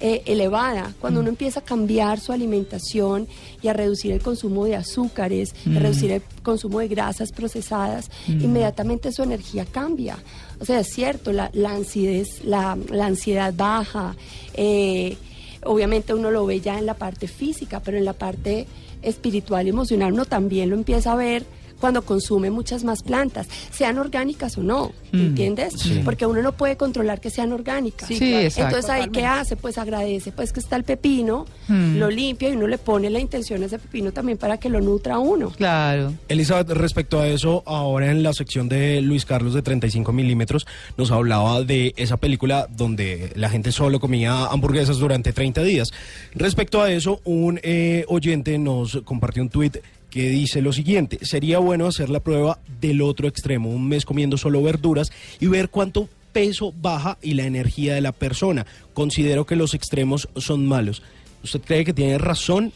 eh, 0.00 0.22
elevada. 0.26 0.94
Cuando 1.00 1.20
uno 1.20 1.28
empieza 1.28 1.60
a 1.60 1.64
cambiar 1.64 2.20
su 2.20 2.32
alimentación 2.32 3.26
y 3.62 3.68
a 3.68 3.72
reducir 3.72 4.12
el 4.12 4.20
consumo 4.20 4.64
de 4.64 4.76
azúcares, 4.76 5.54
a 5.74 5.78
reducir 5.78 6.10
el 6.12 6.22
consumo 6.42 6.80
de 6.80 6.88
grasas 6.88 7.32
procesadas, 7.32 8.10
inmediatamente 8.26 9.12
su 9.12 9.22
energía 9.22 9.64
cambia. 9.64 10.18
O 10.60 10.64
sea, 10.64 10.80
es 10.80 10.88
cierto, 10.88 11.32
la, 11.32 11.50
la, 11.52 12.78
la 12.90 13.06
ansiedad 13.06 13.54
baja. 13.56 14.14
eh, 14.54 15.16
obviamente 15.64 16.14
uno 16.14 16.30
lo 16.30 16.46
ve 16.46 16.60
ya 16.60 16.78
en 16.78 16.86
la 16.86 16.94
parte 16.94 17.26
física, 17.26 17.80
pero 17.80 17.98
en 17.98 18.04
la 18.04 18.12
parte 18.12 18.66
espiritual 19.02 19.66
y 19.66 19.70
emocional 19.70 20.12
uno 20.12 20.24
también 20.24 20.70
lo 20.70 20.76
empieza 20.76 21.12
a 21.12 21.16
ver 21.16 21.44
cuando 21.80 22.02
consume 22.02 22.50
muchas 22.50 22.84
más 22.84 23.02
plantas, 23.02 23.48
sean 23.70 23.98
orgánicas 23.98 24.58
o 24.58 24.62
no, 24.62 24.92
¿entiendes? 25.12 25.74
Porque 26.04 26.26
uno 26.26 26.42
no 26.42 26.52
puede 26.52 26.76
controlar 26.76 27.20
que 27.20 27.30
sean 27.30 27.52
orgánicas. 27.52 28.08
Sí, 28.08 28.14
Sí, 28.18 28.30
claro. 28.30 28.44
exacto. 28.44 28.76
Entonces 28.76 28.90
ahí 28.90 29.08
qué 29.10 29.24
hace? 29.26 29.56
Pues 29.56 29.78
agradece, 29.78 30.32
pues 30.32 30.52
que 30.52 30.60
está 30.60 30.76
el 30.76 30.84
pepino, 30.84 31.46
Mm. 31.68 31.98
lo 31.98 32.10
limpia 32.10 32.48
y 32.48 32.52
uno 32.56 32.66
le 32.66 32.78
pone 32.78 33.10
la 33.10 33.18
intención 33.20 33.62
a 33.62 33.66
ese 33.66 33.78
pepino 33.78 34.10
también 34.12 34.38
para 34.38 34.58
que 34.58 34.68
lo 34.70 34.80
nutra 34.80 35.18
uno. 35.18 35.50
Claro. 35.50 36.14
Elizabeth, 36.28 36.70
respecto 36.70 37.20
a 37.20 37.28
eso, 37.28 37.62
ahora 37.66 38.10
en 38.10 38.22
la 38.22 38.32
sección 38.32 38.68
de 38.68 39.00
Luis 39.02 39.24
Carlos 39.24 39.54
de 39.54 39.62
35 39.62 40.12
milímetros, 40.12 40.66
nos 40.96 41.10
hablaba 41.10 41.62
de 41.62 41.92
esa 41.96 42.16
película 42.16 42.66
donde 42.74 43.32
la 43.36 43.50
gente 43.50 43.70
solo 43.72 44.00
comía 44.00 44.46
hamburguesas 44.46 44.98
durante 44.98 45.32
30 45.32 45.62
días. 45.62 45.90
Respecto 46.34 46.80
a 46.82 46.90
eso, 46.90 47.20
un 47.24 47.60
eh, 47.62 48.04
oyente 48.08 48.58
nos 48.58 49.00
compartió 49.04 49.42
un 49.42 49.48
tuit 49.50 49.76
que 50.10 50.28
dice 50.30 50.62
lo 50.62 50.72
siguiente, 50.72 51.18
sería 51.22 51.58
bueno 51.58 51.86
hacer 51.86 52.08
la 52.08 52.20
prueba 52.20 52.58
del 52.80 53.02
otro 53.02 53.28
extremo, 53.28 53.70
un 53.70 53.88
mes 53.88 54.04
comiendo 54.04 54.36
solo 54.36 54.62
verduras 54.62 55.12
y 55.40 55.46
ver 55.46 55.68
cuánto 55.68 56.08
peso 56.32 56.72
baja 56.80 57.18
y 57.22 57.34
la 57.34 57.44
energía 57.44 57.94
de 57.94 58.00
la 58.00 58.12
persona. 58.12 58.66
Considero 58.94 59.46
que 59.46 59.56
los 59.56 59.74
extremos 59.74 60.28
son 60.36 60.66
malos. 60.66 61.02
¿Usted 61.42 61.60
cree 61.60 61.84
que 61.84 61.92
tiene 61.92 62.18
razón 62.18 62.72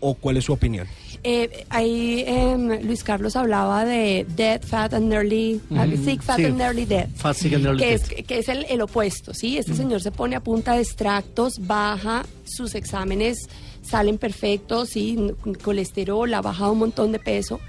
o 0.00 0.14
cuál 0.14 0.36
es 0.36 0.44
su 0.44 0.52
opinión? 0.52 0.86
Eh, 1.22 1.66
ahí 1.68 2.24
em, 2.26 2.82
Luis 2.82 3.04
Carlos 3.04 3.36
hablaba 3.36 3.84
de 3.84 4.24
dead, 4.36 4.62
fat 4.62 4.94
and 4.94 5.08
nearly, 5.08 5.60
ah, 5.76 5.86
sick, 6.02 6.22
fat 6.22 6.38
Sí. 6.38 6.46
and 6.46 6.56
nearly 6.56 6.86
dead. 6.86 7.08
Fat, 7.14 7.36
sick 7.36 7.52
and 7.52 7.62
nearly 7.64 7.78
que 7.82 7.90
dead. 7.90 8.00
es, 8.16 8.24
que 8.26 8.38
es 8.38 8.48
el, 8.48 8.64
el 8.70 8.80
opuesto, 8.80 9.34
¿sí? 9.34 9.58
Este 9.58 9.74
señor 9.74 10.00
se 10.00 10.10
pone 10.12 10.34
a 10.36 10.40
punta 10.40 10.74
de 10.74 10.82
extractos, 10.82 11.54
baja, 11.66 12.24
sus 12.44 12.74
exámenes 12.74 13.38
salen 13.82 14.16
perfectos, 14.18 14.90
¿sí? 14.90 15.18
Colesterol, 15.62 16.32
ha 16.32 16.40
bajado 16.40 16.72
un 16.72 16.78
montón 16.78 17.12
de 17.12 17.18
peso. 17.18 17.60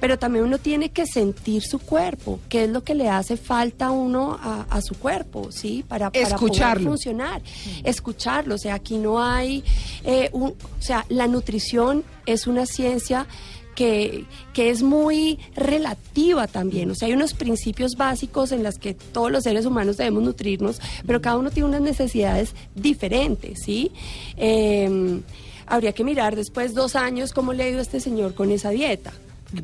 Pero 0.00 0.18
también 0.18 0.44
uno 0.44 0.58
tiene 0.58 0.90
que 0.90 1.06
sentir 1.06 1.62
su 1.62 1.78
cuerpo, 1.80 2.38
qué 2.48 2.64
es 2.64 2.70
lo 2.70 2.84
que 2.84 2.94
le 2.94 3.08
hace 3.08 3.36
falta 3.36 3.86
a 3.86 3.90
uno 3.90 4.38
a, 4.40 4.66
a 4.70 4.80
su 4.80 4.94
cuerpo, 4.94 5.50
¿sí? 5.50 5.84
Para, 5.88 6.10
para 6.10 6.22
poder 6.22 6.32
Escucharlo. 6.34 6.90
funcionar, 6.90 7.42
escucharlo. 7.84 8.54
O 8.54 8.58
sea, 8.58 8.74
aquí 8.74 8.96
no 8.98 9.22
hay, 9.22 9.64
eh, 10.04 10.30
un- 10.32 10.50
o 10.50 10.82
sea, 10.82 11.04
la 11.08 11.26
nutrición 11.26 12.04
es 12.26 12.46
una 12.46 12.64
ciencia 12.66 13.26
que, 13.74 14.24
que 14.52 14.70
es 14.70 14.82
muy 14.82 15.38
relativa 15.56 16.46
también. 16.46 16.90
O 16.90 16.94
sea, 16.94 17.06
hay 17.08 17.14
unos 17.14 17.34
principios 17.34 17.92
básicos 17.96 18.50
en 18.52 18.62
los 18.62 18.78
que 18.78 18.94
todos 18.94 19.30
los 19.30 19.44
seres 19.44 19.66
humanos 19.66 19.96
debemos 19.96 20.22
nutrirnos, 20.22 20.80
pero 21.06 21.20
cada 21.20 21.38
uno 21.38 21.50
tiene 21.50 21.68
unas 21.68 21.80
necesidades 21.82 22.54
diferentes, 22.74 23.60
¿sí? 23.64 23.92
Eh, 24.36 25.20
habría 25.66 25.92
que 25.92 26.02
mirar 26.04 26.34
después 26.36 26.74
dos 26.74 26.96
años 26.96 27.32
cómo 27.32 27.52
le 27.52 27.64
ha 27.64 27.68
ido 27.68 27.78
a 27.78 27.82
este 27.82 28.00
señor 28.00 28.34
con 28.34 28.50
esa 28.50 28.70
dieta. 28.70 29.12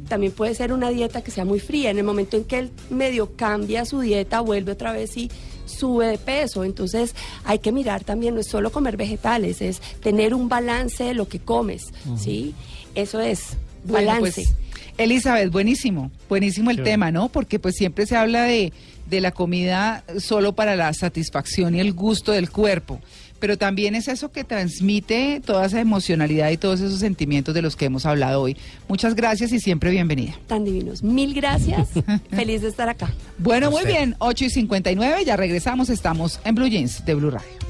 También 0.08 0.32
puede 0.32 0.54
ser 0.54 0.72
una 0.72 0.90
dieta 0.90 1.22
que 1.22 1.30
sea 1.30 1.44
muy 1.44 1.60
fría. 1.60 1.90
En 1.90 1.98
el 1.98 2.04
momento 2.04 2.36
en 2.36 2.44
que 2.44 2.58
él 2.58 2.70
medio 2.90 3.36
cambia 3.36 3.84
su 3.84 4.00
dieta, 4.00 4.40
vuelve 4.40 4.72
otra 4.72 4.92
vez 4.92 5.16
y 5.16 5.30
sube 5.66 6.06
de 6.06 6.18
peso. 6.18 6.64
Entonces 6.64 7.14
hay 7.44 7.58
que 7.58 7.70
mirar 7.72 8.02
también, 8.04 8.34
no 8.34 8.40
es 8.40 8.46
solo 8.46 8.72
comer 8.72 8.96
vegetales, 8.96 9.60
es 9.60 9.80
tener 10.00 10.34
un 10.34 10.48
balance 10.48 11.04
de 11.04 11.14
lo 11.14 11.28
que 11.28 11.38
comes, 11.38 11.86
¿sí? 12.16 12.54
Eso 12.94 13.20
es, 13.20 13.56
Bueno, 13.84 14.06
balance. 14.08 14.42
pues, 14.44 14.54
Elizabeth, 14.96 15.50
buenísimo, 15.50 16.10
buenísimo 16.28 16.70
el 16.70 16.82
tema, 16.82 17.10
¿no? 17.10 17.28
Porque 17.28 17.58
pues 17.58 17.74
siempre 17.74 18.06
se 18.06 18.16
habla 18.16 18.44
de, 18.44 18.72
de 19.10 19.20
la 19.20 19.32
comida 19.32 20.04
solo 20.18 20.54
para 20.54 20.76
la 20.76 20.92
satisfacción 20.94 21.74
y 21.74 21.80
el 21.80 21.92
gusto 21.92 22.30
del 22.32 22.48
cuerpo, 22.50 23.00
pero 23.44 23.58
también 23.58 23.94
es 23.94 24.08
eso 24.08 24.32
que 24.32 24.42
transmite 24.42 25.42
toda 25.44 25.66
esa 25.66 25.78
emocionalidad 25.78 26.48
y 26.48 26.56
todos 26.56 26.80
esos 26.80 26.98
sentimientos 26.98 27.54
de 27.54 27.60
los 27.60 27.76
que 27.76 27.84
hemos 27.84 28.06
hablado 28.06 28.40
hoy. 28.40 28.56
Muchas 28.88 29.14
gracias 29.14 29.52
y 29.52 29.60
siempre 29.60 29.90
bienvenida. 29.90 30.32
Tan 30.46 30.64
divinos. 30.64 31.02
Mil 31.02 31.34
gracias. 31.34 31.90
Feliz 32.30 32.62
de 32.62 32.68
estar 32.68 32.88
acá. 32.88 33.12
Bueno, 33.36 33.70
muy 33.70 33.84
bien, 33.84 34.16
8 34.18 34.46
y 34.46 34.48
59, 34.48 35.26
ya 35.26 35.36
regresamos, 35.36 35.90
estamos 35.90 36.40
en 36.46 36.54
Blue 36.54 36.68
Jeans 36.68 37.04
de 37.04 37.12
Blue 37.12 37.30
Radio. 37.30 37.63